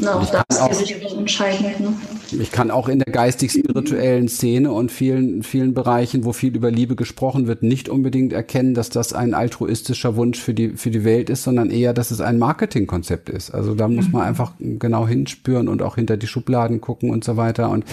[0.00, 1.80] Na, auch das ist auch, sicherlich entscheidend.
[1.80, 1.94] Ne?
[2.40, 6.96] Ich kann auch in der geistig-spirituellen Szene und vielen, vielen Bereichen, wo viel über Liebe
[6.96, 11.28] gesprochen wird, nicht unbedingt erkennen, dass das ein altruistischer Wunsch für die, für die Welt
[11.28, 13.50] ist, sondern eher, dass es ein Marketingkonzept ist.
[13.50, 14.28] Also da muss man mhm.
[14.28, 17.70] einfach genau hinspüren und auch hinter die Schubladen gucken und so weiter.
[17.70, 17.84] Und,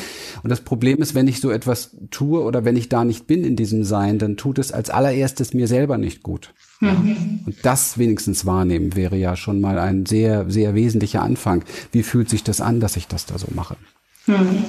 [0.44, 3.44] und das Problem ist, wenn ich so etwas tue oder wenn ich da nicht bin
[3.44, 6.54] in diesem Sein, dann tut es als allererstes mir selber nicht gut.
[6.80, 7.40] Mhm.
[7.46, 11.64] Und das wenigstens wahrnehmen wäre ja schon mal ein sehr, sehr wesentlicher Anfang.
[11.92, 13.78] Wie fühlt sich das an, dass ich das da so mache?
[14.28, 14.66] Mhm.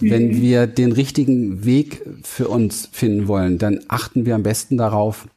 [0.00, 5.28] Wenn wir den richtigen Weg für uns finden wollen, dann achten wir am besten darauf,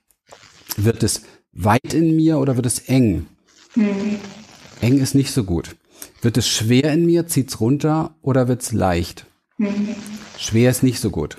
[0.78, 1.24] wird es
[1.54, 3.28] weit in mir oder wird es eng?
[3.76, 4.18] Mhm.
[4.82, 5.76] Eng ist nicht so gut.
[6.22, 9.26] Wird es schwer in mir, zieht's runter oder wird's leicht?
[9.58, 9.95] Mhm.
[10.38, 11.38] Schwer ist nicht so gut.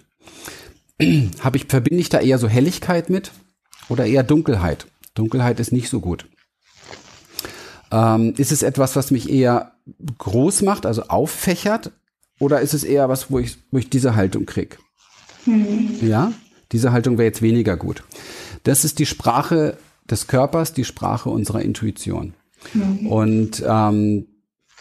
[1.41, 3.31] Habe ich, verbinde ich da eher so Helligkeit mit?
[3.89, 4.87] Oder eher Dunkelheit?
[5.15, 6.27] Dunkelheit ist nicht so gut.
[7.91, 9.73] Ähm, ist es etwas, was mich eher
[10.19, 11.93] groß macht, also auffächert?
[12.39, 14.79] Oder ist es eher was, wo ich, wo ich diese Haltung krieg?
[15.47, 15.99] Mhm.
[16.03, 16.33] Ja,
[16.73, 18.05] diese Haltung wäre jetzt weniger gut.
[18.65, 19.79] Das ist die Sprache
[20.09, 22.35] des Körpers, die Sprache unserer Intuition.
[22.75, 23.07] Mhm.
[23.07, 24.27] Und ähm,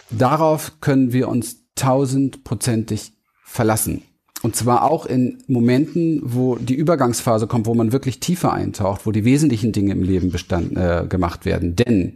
[0.10, 4.04] darauf können wir uns tausendprozentig verlassen.
[4.48, 9.12] Und zwar auch in Momenten, wo die Übergangsphase kommt, wo man wirklich tiefer eintaucht, wo
[9.12, 11.76] die wesentlichen Dinge im Leben bestand, äh, gemacht werden.
[11.76, 12.14] Denn,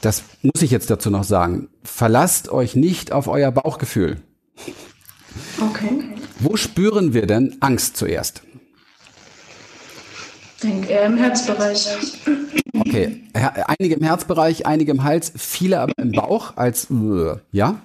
[0.00, 4.16] das muss ich jetzt dazu noch sagen, verlasst euch nicht auf euer Bauchgefühl.
[5.60, 5.90] Okay.
[6.40, 8.42] Wo spüren wir denn Angst zuerst?
[10.56, 11.86] Ich denke eher im Herzbereich.
[12.80, 16.88] Okay, einige im Herzbereich, einige im Hals, viele aber im Bauch als
[17.52, 17.80] ja.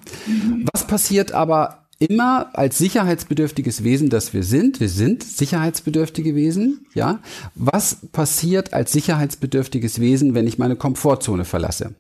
[0.74, 7.20] Was passiert aber immer als sicherheitsbedürftiges Wesen, das wir sind, wir sind sicherheitsbedürftige Wesen, ja.
[7.56, 11.96] Was passiert als sicherheitsbedürftiges Wesen, wenn ich meine Komfortzone verlasse?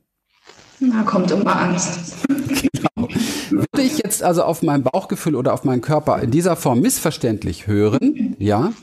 [0.79, 1.99] Da kommt immer Angst.
[2.47, 3.09] Genau.
[3.49, 7.67] Würde ich jetzt also auf mein Bauchgefühl oder auf meinen Körper in dieser Form missverständlich
[7.67, 8.73] hören, ja,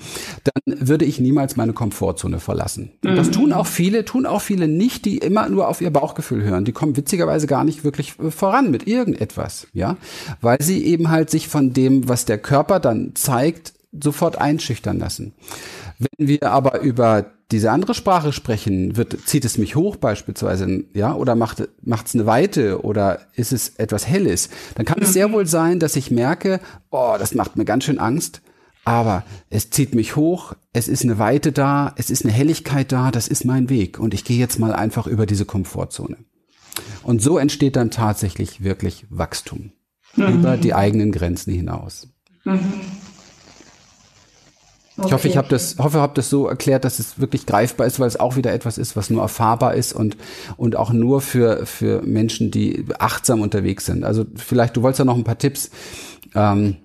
[0.44, 2.92] dann würde ich niemals meine Komfortzone verlassen.
[3.04, 6.42] Und das tun auch viele, tun auch viele nicht, die immer nur auf ihr Bauchgefühl
[6.42, 6.64] hören.
[6.64, 9.96] Die kommen witzigerweise gar nicht wirklich äh, voran mit irgendetwas, ja,
[10.40, 15.32] weil sie eben halt sich von dem, was der Körper dann zeigt, sofort einschüchtern lassen.
[16.18, 21.14] Wenn wir aber über diese andere Sprache sprechen, wird, zieht es mich hoch beispielsweise, ja,
[21.14, 25.46] oder macht es eine Weite oder ist es etwas Helles, dann kann es sehr wohl
[25.46, 28.40] sein, dass ich merke, oh, das macht mir ganz schön Angst,
[28.84, 33.10] aber es zieht mich hoch, es ist eine Weite da, es ist eine Helligkeit da,
[33.10, 36.16] das ist mein Weg und ich gehe jetzt mal einfach über diese Komfortzone.
[37.02, 39.72] Und so entsteht dann tatsächlich wirklich Wachstum
[40.16, 40.38] mhm.
[40.38, 42.08] über die eigenen Grenzen hinaus.
[42.44, 42.72] Mhm.
[44.96, 45.06] Okay.
[45.08, 47.98] Ich hoffe, ich habe das, hoffe, habe das so erklärt, dass es wirklich greifbar ist,
[47.98, 50.16] weil es auch wieder etwas ist, was nur erfahrbar ist und
[50.56, 54.04] und auch nur für für Menschen, die achtsam unterwegs sind.
[54.04, 55.70] Also vielleicht, du wolltest ja noch ein paar Tipps.
[56.34, 56.76] Ähm,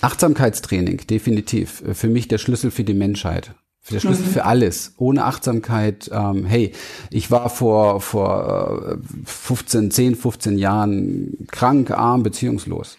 [0.00, 1.82] Achtsamkeitstraining, definitiv.
[1.92, 3.54] Für mich der Schlüssel für die Menschheit.
[3.90, 4.30] Der Schlüssel mhm.
[4.30, 4.94] für alles.
[4.96, 6.72] Ohne Achtsamkeit, ähm, hey,
[7.10, 12.96] ich war vor, vor 15, 10, 15 Jahren krank, arm, beziehungslos.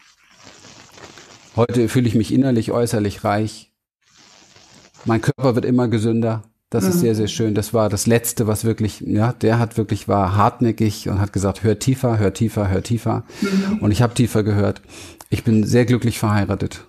[1.56, 3.72] Heute fühle ich mich innerlich, äußerlich reich.
[5.06, 6.44] Mein Körper wird immer gesünder.
[6.70, 6.90] Das mhm.
[6.90, 7.56] ist sehr, sehr schön.
[7.56, 11.64] Das war das Letzte, was wirklich, ja, der hat wirklich, war hartnäckig und hat gesagt,
[11.64, 13.24] hör tiefer, hör tiefer, hör tiefer.
[13.42, 13.80] Mhm.
[13.80, 14.82] Und ich habe tiefer gehört.
[15.30, 16.86] Ich bin sehr glücklich verheiratet.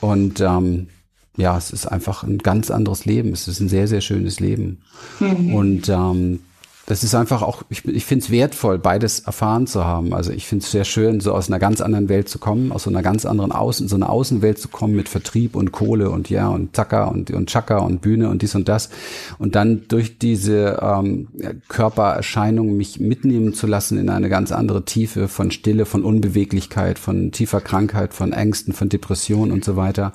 [0.00, 0.88] Und ähm,
[1.36, 3.32] ja, es ist einfach ein ganz anderes Leben.
[3.32, 4.82] Es ist ein sehr, sehr schönes Leben.
[5.18, 5.54] Mhm.
[5.54, 6.40] Und ähm,
[6.86, 10.12] das ist einfach auch, ich, ich finde es wertvoll, beides erfahren zu haben.
[10.12, 12.84] Also ich finde es sehr schön, so aus einer ganz anderen Welt zu kommen, aus
[12.84, 16.30] so einer ganz anderen Außen, so einer Außenwelt zu kommen mit Vertrieb und Kohle und
[16.30, 18.90] ja und Zacker und, und Chaka und Bühne und dies und das.
[19.38, 21.28] Und dann durch diese ähm,
[21.68, 27.30] Körpererscheinung mich mitnehmen zu lassen in eine ganz andere Tiefe von Stille, von Unbeweglichkeit, von
[27.30, 30.12] tiefer Krankheit, von Ängsten, von Depression und so weiter.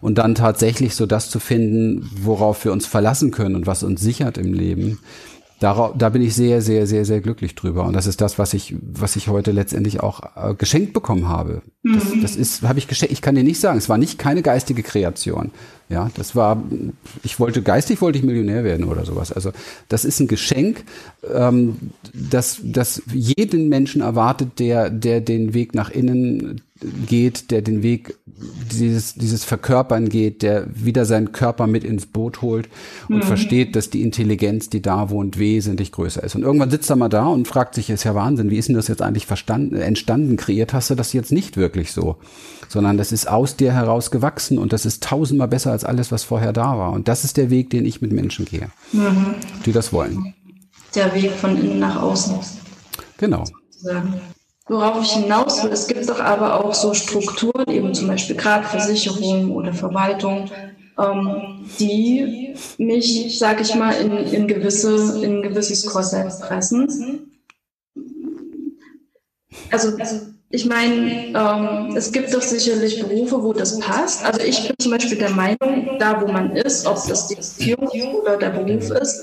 [0.00, 4.00] Und dann tatsächlich so das zu finden, worauf wir uns verlassen können und was uns
[4.00, 4.98] sichert im Leben
[5.60, 7.84] Darauf, da bin ich sehr, sehr, sehr, sehr glücklich drüber.
[7.84, 11.62] Und das ist das, was ich, was ich heute letztendlich auch äh, geschenkt bekommen habe.
[11.82, 12.22] Das, mhm.
[12.22, 13.12] das ist, habe ich geschenkt.
[13.12, 15.50] Ich kann dir nicht sagen, es war nicht keine geistige Kreation.
[15.88, 16.62] Ja, das war,
[17.22, 19.32] ich wollte geistig wollte ich Millionär werden oder sowas.
[19.32, 19.52] Also
[19.88, 20.84] das ist ein Geschenk,
[21.32, 21.78] ähm,
[22.12, 26.60] das, das jeden Menschen erwartet, der, der den Weg nach innen
[27.06, 28.14] geht, der den Weg
[28.72, 32.68] dieses, dieses Verkörpern geht, der wieder seinen Körper mit ins Boot holt
[33.08, 33.22] und mhm.
[33.22, 36.36] versteht, dass die Intelligenz, die da wohnt, wesentlich größer ist.
[36.36, 38.76] Und irgendwann sitzt er mal da und fragt sich, ist ja Wahnsinn, wie ist denn
[38.76, 42.16] das jetzt eigentlich verstanden, entstanden, kreiert hast du das jetzt nicht wirklich so,
[42.68, 46.24] sondern das ist aus dir heraus gewachsen und das ist tausendmal besser als alles, was
[46.24, 46.92] vorher da war.
[46.92, 49.36] Und das ist der Weg, den ich mit Menschen gehe, mhm.
[49.64, 50.34] die das wollen.
[50.94, 52.36] Der Weg von innen nach außen.
[53.18, 53.44] Genau.
[54.66, 58.66] Worauf ich hinaus will, es gibt doch aber auch so Strukturen, eben zum Beispiel gerade
[58.66, 60.50] Versicherung oder Verwaltung,
[60.98, 67.30] ähm, die mich, sag ich mal, in, in, gewisse, in ein gewisses Korsett pressen.
[69.70, 69.96] Also,
[70.50, 74.24] ich meine, ähm, es gibt doch sicherlich Berufe, wo das passt.
[74.24, 77.88] Also ich bin zum Beispiel der Meinung, da wo man ist, ob das die Beziehung
[78.14, 79.22] oder der Beruf ist,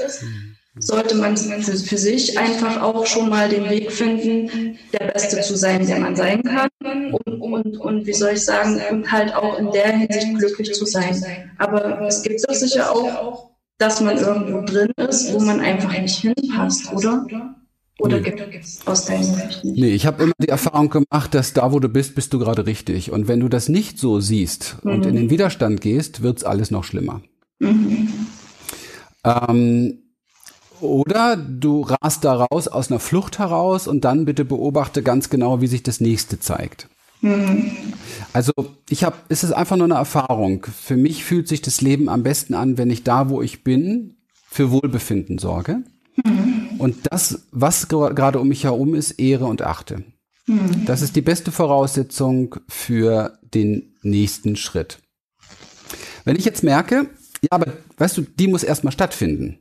[0.78, 5.56] sollte man für, für, sich einfach auch schon mal den Weg finden, der Beste zu
[5.56, 6.70] sein, der man sein kann.
[7.12, 10.86] Und, und, und wie soll ich sagen, und halt auch in der Hinsicht glücklich zu
[10.86, 11.52] sein.
[11.58, 16.18] Aber es gibt doch sicher auch, dass man irgendwo drin ist, wo man einfach nicht
[16.18, 17.26] hinpasst, oder?
[18.00, 18.24] Oder nee.
[18.24, 19.80] gibt es aus deiner Sicht nicht?
[19.80, 22.66] Nee, ich habe immer die Erfahrung gemacht, dass da, wo du bist, bist du gerade
[22.66, 23.12] richtig.
[23.12, 24.92] Und wenn du das nicht so siehst mhm.
[24.92, 27.22] und in den Widerstand gehst, wird's alles noch schlimmer.
[27.60, 28.10] Mhm.
[29.24, 30.00] Ähm,
[30.82, 35.62] oder du rast da raus aus einer Flucht heraus und dann bitte beobachte ganz genau,
[35.62, 36.90] wie sich das nächste zeigt.
[37.22, 37.72] Mhm.
[38.34, 38.52] Also
[38.90, 40.66] ich habe, es ist einfach nur eine Erfahrung.
[40.66, 44.18] Für mich fühlt sich das Leben am besten an, wenn ich da, wo ich bin,
[44.50, 45.84] für Wohlbefinden sorge.
[46.24, 46.65] Mhm.
[46.78, 50.04] Und das, was gerade um mich herum ist, ehre und achte.
[50.48, 50.86] Mhm.
[50.86, 55.00] Das ist die beste Voraussetzung für den nächsten Schritt.
[56.24, 57.08] Wenn ich jetzt merke,
[57.42, 59.60] ja, aber weißt du, die muss erstmal stattfinden.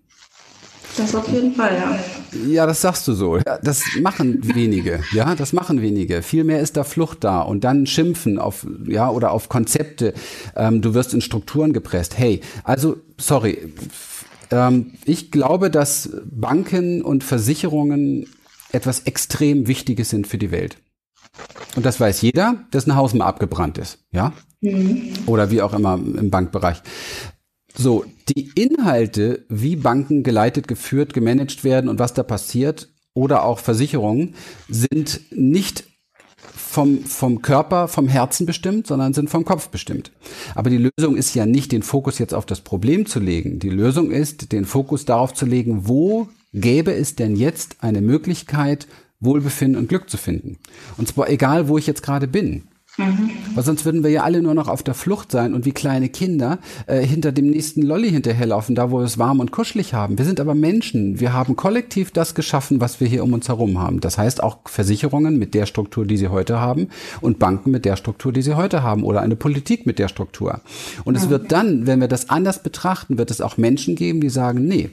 [0.96, 1.98] Das auf jeden Fall, ja.
[2.46, 3.36] Ja, das sagst du so.
[3.38, 5.00] Ja, das machen wenige.
[5.12, 6.22] Ja, das machen wenige.
[6.22, 10.14] Vielmehr ist da Flucht da und dann schimpfen auf, ja, oder auf Konzepte.
[10.54, 12.16] Ähm, du wirst in Strukturen gepresst.
[12.16, 13.72] Hey, also, sorry.
[14.50, 18.26] Ähm, ich glaube, dass Banken und Versicherungen
[18.72, 20.78] etwas extrem Wichtiges sind für die Welt.
[21.76, 24.32] Und das weiß jeder, dessen Haus mal abgebrannt ist, ja?
[24.60, 25.12] Mhm.
[25.26, 26.82] Oder wie auch immer im Bankbereich.
[27.76, 33.58] So, die Inhalte, wie Banken geleitet, geführt, gemanagt werden und was da passiert oder auch
[33.58, 34.34] Versicherungen,
[34.68, 35.84] sind nicht
[36.54, 40.12] vom, vom Körper, vom Herzen bestimmt, sondern sind vom Kopf bestimmt.
[40.54, 43.58] Aber die Lösung ist ja nicht, den Fokus jetzt auf das Problem zu legen.
[43.58, 48.86] Die Lösung ist, den Fokus darauf zu legen, wo gäbe es denn jetzt eine Möglichkeit,
[49.20, 50.58] Wohlbefinden und Glück zu finden.
[50.96, 52.64] Und zwar egal, wo ich jetzt gerade bin.
[52.96, 53.30] Mhm.
[53.54, 56.08] Weil sonst würden wir ja alle nur noch auf der Flucht sein und wie kleine
[56.08, 60.18] Kinder äh, hinter dem nächsten Lolly hinterherlaufen, da wo wir es warm und kuschelig haben.
[60.18, 61.18] Wir sind aber Menschen.
[61.18, 64.00] Wir haben kollektiv das geschaffen, was wir hier um uns herum haben.
[64.00, 66.88] Das heißt auch Versicherungen mit der Struktur, die sie heute haben
[67.20, 70.60] und Banken mit der Struktur, die sie heute haben oder eine Politik mit der Struktur.
[71.04, 74.28] Und es wird dann, wenn wir das anders betrachten, wird es auch Menschen geben, die
[74.28, 74.90] sagen, nee,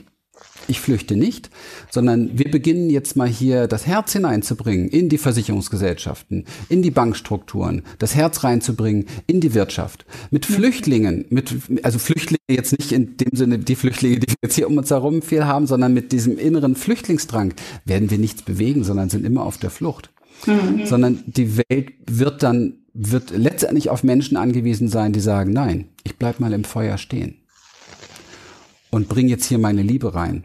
[0.72, 1.50] ich flüchte nicht,
[1.92, 7.84] sondern wir beginnen jetzt mal hier das Herz hineinzubringen in die Versicherungsgesellschaften, in die Bankstrukturen,
[8.00, 10.06] das Herz reinzubringen in die Wirtschaft.
[10.32, 11.54] Mit Flüchtlingen, mit,
[11.84, 14.90] also Flüchtlinge jetzt nicht in dem Sinne die Flüchtlinge, die wir jetzt hier um uns
[14.90, 17.54] herum viel haben, sondern mit diesem inneren Flüchtlingsdrang
[17.86, 20.10] werden wir nichts bewegen, sondern sind immer auf der Flucht.
[20.46, 20.86] Mhm.
[20.86, 26.18] Sondern die Welt wird dann, wird letztendlich auf Menschen angewiesen sein, die sagen, nein, ich
[26.18, 27.36] bleib mal im Feuer stehen
[28.92, 30.44] und bring jetzt hier meine Liebe rein.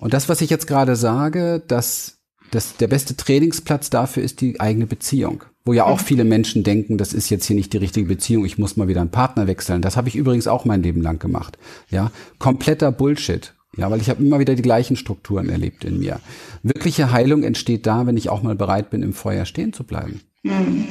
[0.00, 2.18] Und das, was ich jetzt gerade sage, dass,
[2.50, 5.44] dass der beste Trainingsplatz dafür ist die eigene Beziehung.
[5.64, 8.58] Wo ja auch viele Menschen denken, das ist jetzt hier nicht die richtige Beziehung, ich
[8.58, 9.82] muss mal wieder einen Partner wechseln.
[9.82, 11.58] Das habe ich übrigens auch mein Leben lang gemacht.
[11.90, 13.54] Ja, kompletter Bullshit.
[13.76, 16.20] Ja, weil ich habe immer wieder die gleichen Strukturen erlebt in mir.
[16.62, 20.22] Wirkliche Heilung entsteht da, wenn ich auch mal bereit bin, im Feuer stehen zu bleiben.
[20.42, 20.86] Mhm.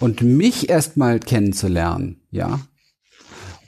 [0.00, 2.60] Und mich erstmal kennenzulernen, ja,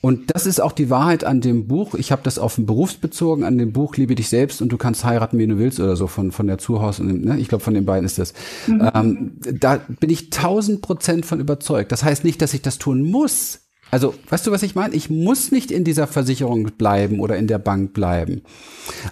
[0.02, 1.94] und das ist auch die Wahrheit an dem Buch.
[1.94, 4.76] Ich habe das auf den Beruf bezogen, an dem Buch Liebe dich selbst und du
[4.76, 7.38] kannst heiraten, wie du willst oder so von, von der Zuhaus und ne?
[7.38, 8.34] ich glaube von den beiden ist das.
[8.66, 8.90] Mhm.
[8.94, 11.92] Ähm, da bin ich tausend Prozent von überzeugt.
[11.92, 13.60] Das heißt nicht, dass ich das tun muss.
[13.92, 14.94] Also, weißt du, was ich meine?
[14.94, 18.42] Ich muss nicht in dieser Versicherung bleiben oder in der Bank bleiben.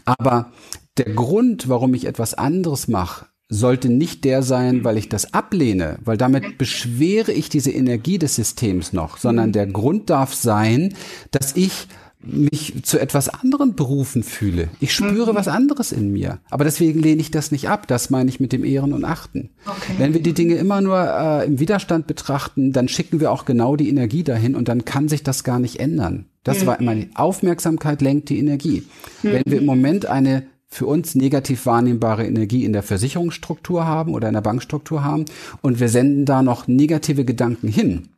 [0.07, 0.51] Aber
[0.97, 5.99] der Grund, warum ich etwas anderes mache, sollte nicht der sein, weil ich das ablehne,
[6.05, 10.95] weil damit beschwere ich diese Energie des Systems noch, sondern der Grund darf sein,
[11.33, 11.89] dass ich
[12.23, 14.69] mich zu etwas anderem berufen fühle.
[14.79, 15.37] Ich spüre mhm.
[15.37, 16.39] was anderes in mir.
[16.51, 17.87] Aber deswegen lehne ich das nicht ab.
[17.87, 19.51] Das meine ich mit dem Ehren und Achten.
[19.65, 19.95] Okay.
[19.97, 23.75] Wenn wir die Dinge immer nur äh, im Widerstand betrachten, dann schicken wir auch genau
[23.75, 26.27] die Energie dahin und dann kann sich das gar nicht ändern.
[26.45, 26.67] Das mhm.
[26.67, 28.83] war immer die Aufmerksamkeit lenkt die Energie.
[29.23, 29.33] Mhm.
[29.33, 34.29] Wenn wir im Moment eine für uns negativ wahrnehmbare Energie in der Versicherungsstruktur haben oder
[34.29, 35.25] in der Bankstruktur haben
[35.63, 38.09] und wir senden da noch negative Gedanken hin,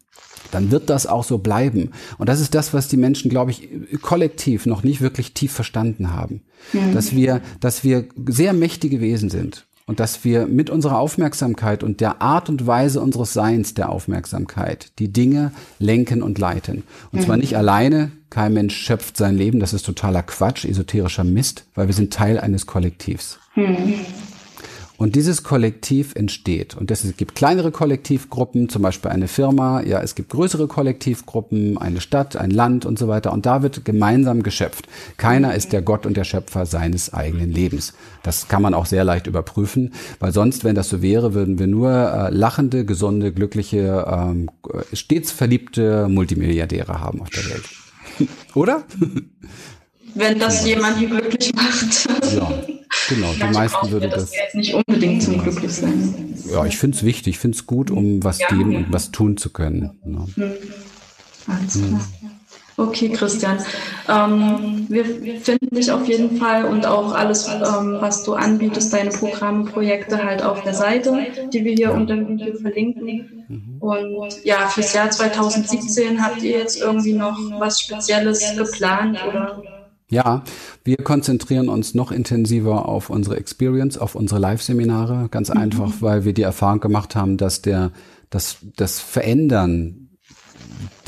[0.50, 1.92] dann wird das auch so bleiben.
[2.18, 3.68] Und das ist das, was die Menschen, glaube ich,
[4.02, 6.42] kollektiv noch nicht wirklich tief verstanden haben.
[6.74, 6.92] Mhm.
[6.92, 12.00] Dass wir, dass wir sehr mächtige Wesen sind und dass wir mit unserer Aufmerksamkeit und
[12.00, 16.84] der Art und Weise unseres Seins der Aufmerksamkeit die Dinge lenken und leiten.
[17.12, 17.24] Und mhm.
[17.26, 21.88] zwar nicht alleine, kein Mensch schöpft sein Leben, das ist totaler Quatsch, esoterischer Mist, weil
[21.88, 23.38] wir sind Teil eines Kollektivs.
[23.54, 24.00] Mhm.
[25.02, 26.76] Und dieses Kollektiv entsteht.
[26.76, 32.00] Und es gibt kleinere Kollektivgruppen, zum Beispiel eine Firma, ja, es gibt größere Kollektivgruppen, eine
[32.00, 33.32] Stadt, ein Land und so weiter.
[33.32, 34.86] Und da wird gemeinsam geschöpft.
[35.16, 37.94] Keiner ist der Gott und der Schöpfer seines eigenen Lebens.
[38.22, 41.66] Das kann man auch sehr leicht überprüfen, weil sonst, wenn das so wäre, würden wir
[41.66, 44.50] nur äh, lachende, gesunde, glückliche, ähm,
[44.92, 47.64] stets verliebte Multimilliardäre haben auf der Welt.
[48.54, 48.84] Oder?
[50.14, 52.08] Wenn das jemanden glücklich macht.
[52.34, 52.50] Ja.
[53.08, 56.34] Genau, die meisten würde das, das jetzt nicht unbedingt zum Glücklichsein.
[56.50, 58.78] Ja, ich finde es wichtig, ich finde es gut, um was ja, geben ja.
[58.78, 59.90] und was tun zu können.
[60.04, 60.44] Ja.
[60.44, 60.52] Mhm.
[61.46, 62.00] Alles klar.
[62.76, 63.58] Okay, Christian.
[64.08, 68.92] Ähm, wir, wir, finden dich auf jeden Fall und auch alles, ähm, was du anbietest,
[68.92, 73.44] deine Programme, Projekte halt auf der Seite, die wir hier unter dem Video verlinken.
[73.48, 73.76] Mhm.
[73.82, 79.62] Und ja, fürs Jahr 2017 habt ihr jetzt irgendwie noch was Spezielles geplant oder?
[80.12, 80.44] Ja,
[80.84, 85.56] wir konzentrieren uns noch intensiver auf unsere Experience, auf unsere Live-Seminare, ganz mhm.
[85.56, 87.92] einfach, weil wir die Erfahrung gemacht haben, dass der,
[88.28, 90.10] das, das Verändern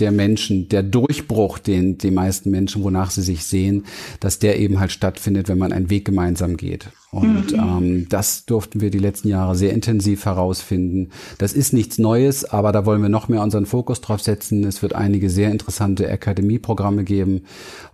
[0.01, 3.85] der Menschen, der Durchbruch, den die meisten Menschen, wonach sie sich sehen,
[4.21, 6.89] dass der eben halt stattfindet, wenn man einen Weg gemeinsam geht.
[7.15, 7.59] Und mhm.
[7.59, 11.11] ähm, das durften wir die letzten Jahre sehr intensiv herausfinden.
[11.39, 14.65] Das ist nichts Neues, aber da wollen wir noch mehr unseren Fokus drauf setzen.
[14.65, 17.43] Es wird einige sehr interessante Akademieprogramme geben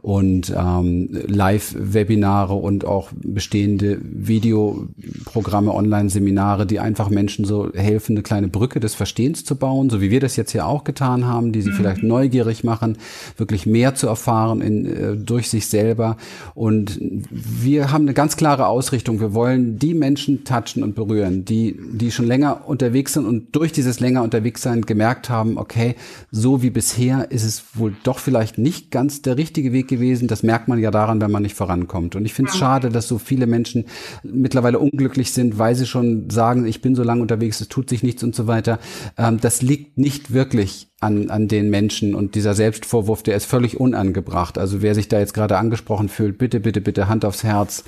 [0.00, 8.48] und ähm, Live-Webinare und auch bestehende Videoprogramme, Online-Seminare, die einfach Menschen so helfen, eine kleine
[8.48, 11.60] Brücke des Verstehens zu bauen, so wie wir das jetzt hier auch getan haben, die
[11.60, 11.74] sie mhm.
[11.74, 12.96] vielleicht neugierig machen,
[13.36, 16.16] wirklich mehr zu erfahren in, äh, durch sich selber.
[16.54, 19.20] Und wir haben eine ganz klare Ausrichtung Richtung.
[19.20, 23.72] Wir wollen die Menschen touchen und berühren, die, die schon länger unterwegs sind und durch
[23.72, 25.96] dieses länger unterwegs sein gemerkt haben, okay,
[26.30, 30.28] so wie bisher ist es wohl doch vielleicht nicht ganz der richtige Weg gewesen.
[30.28, 32.14] Das merkt man ja daran, wenn man nicht vorankommt.
[32.14, 33.86] Und ich finde es schade, dass so viele Menschen
[34.22, 38.02] mittlerweile unglücklich sind, weil sie schon sagen, ich bin so lange unterwegs, es tut sich
[38.02, 38.78] nichts und so weiter.
[39.16, 43.80] Ähm, das liegt nicht wirklich an, an den Menschen und dieser Selbstvorwurf, der ist völlig
[43.80, 44.58] unangebracht.
[44.58, 47.84] Also wer sich da jetzt gerade angesprochen fühlt, bitte, bitte, bitte Hand aufs Herz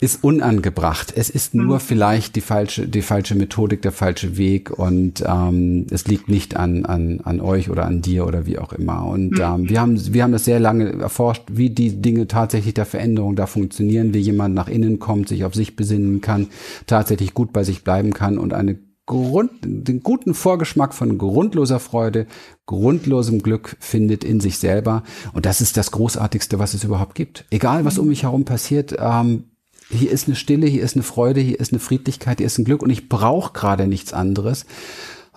[0.00, 1.12] ist unangebracht.
[1.16, 1.80] Es ist nur mhm.
[1.80, 6.84] vielleicht die falsche, die falsche Methodik, der falsche Weg und ähm, es liegt nicht an,
[6.84, 9.06] an, an euch oder an dir oder wie auch immer.
[9.06, 9.40] Und mhm.
[9.40, 13.36] ähm, wir haben, wir haben das sehr lange erforscht, wie die Dinge tatsächlich der Veränderung
[13.36, 16.48] da funktionieren, wie jemand nach innen kommt, sich auf sich besinnen kann,
[16.86, 18.76] tatsächlich gut bei sich bleiben kann und eine
[19.06, 22.26] Grund, den guten Vorgeschmack von grundloser Freude,
[22.64, 25.02] grundlosem Glück findet in sich selber.
[25.34, 27.44] Und das ist das Großartigste, was es überhaupt gibt.
[27.50, 29.50] Egal, was um mich herum passiert, ähm,
[29.90, 32.64] hier ist eine Stille, hier ist eine Freude, hier ist eine Friedlichkeit, hier ist ein
[32.64, 34.64] Glück und ich brauche gerade nichts anderes.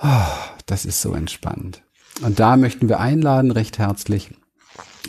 [0.01, 0.07] Oh,
[0.65, 1.84] das ist so entspannt.
[2.22, 4.32] Und da möchten wir einladen, recht herzlich.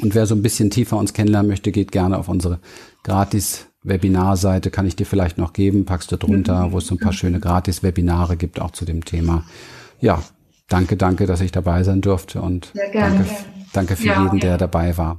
[0.03, 2.61] Und wer so ein bisschen tiefer uns kennenlernen möchte, geht gerne auf unsere
[3.05, 6.99] gratis Webinarseite kann ich dir vielleicht noch geben, packst du drunter, wo es so ein
[6.99, 9.45] paar schöne Gratis-Webinare gibt, auch zu dem Thema.
[10.01, 10.23] Ja,
[10.69, 13.25] danke, danke, dass ich dabei sein durfte und danke,
[13.73, 15.19] danke für ja, jeden, der dabei war.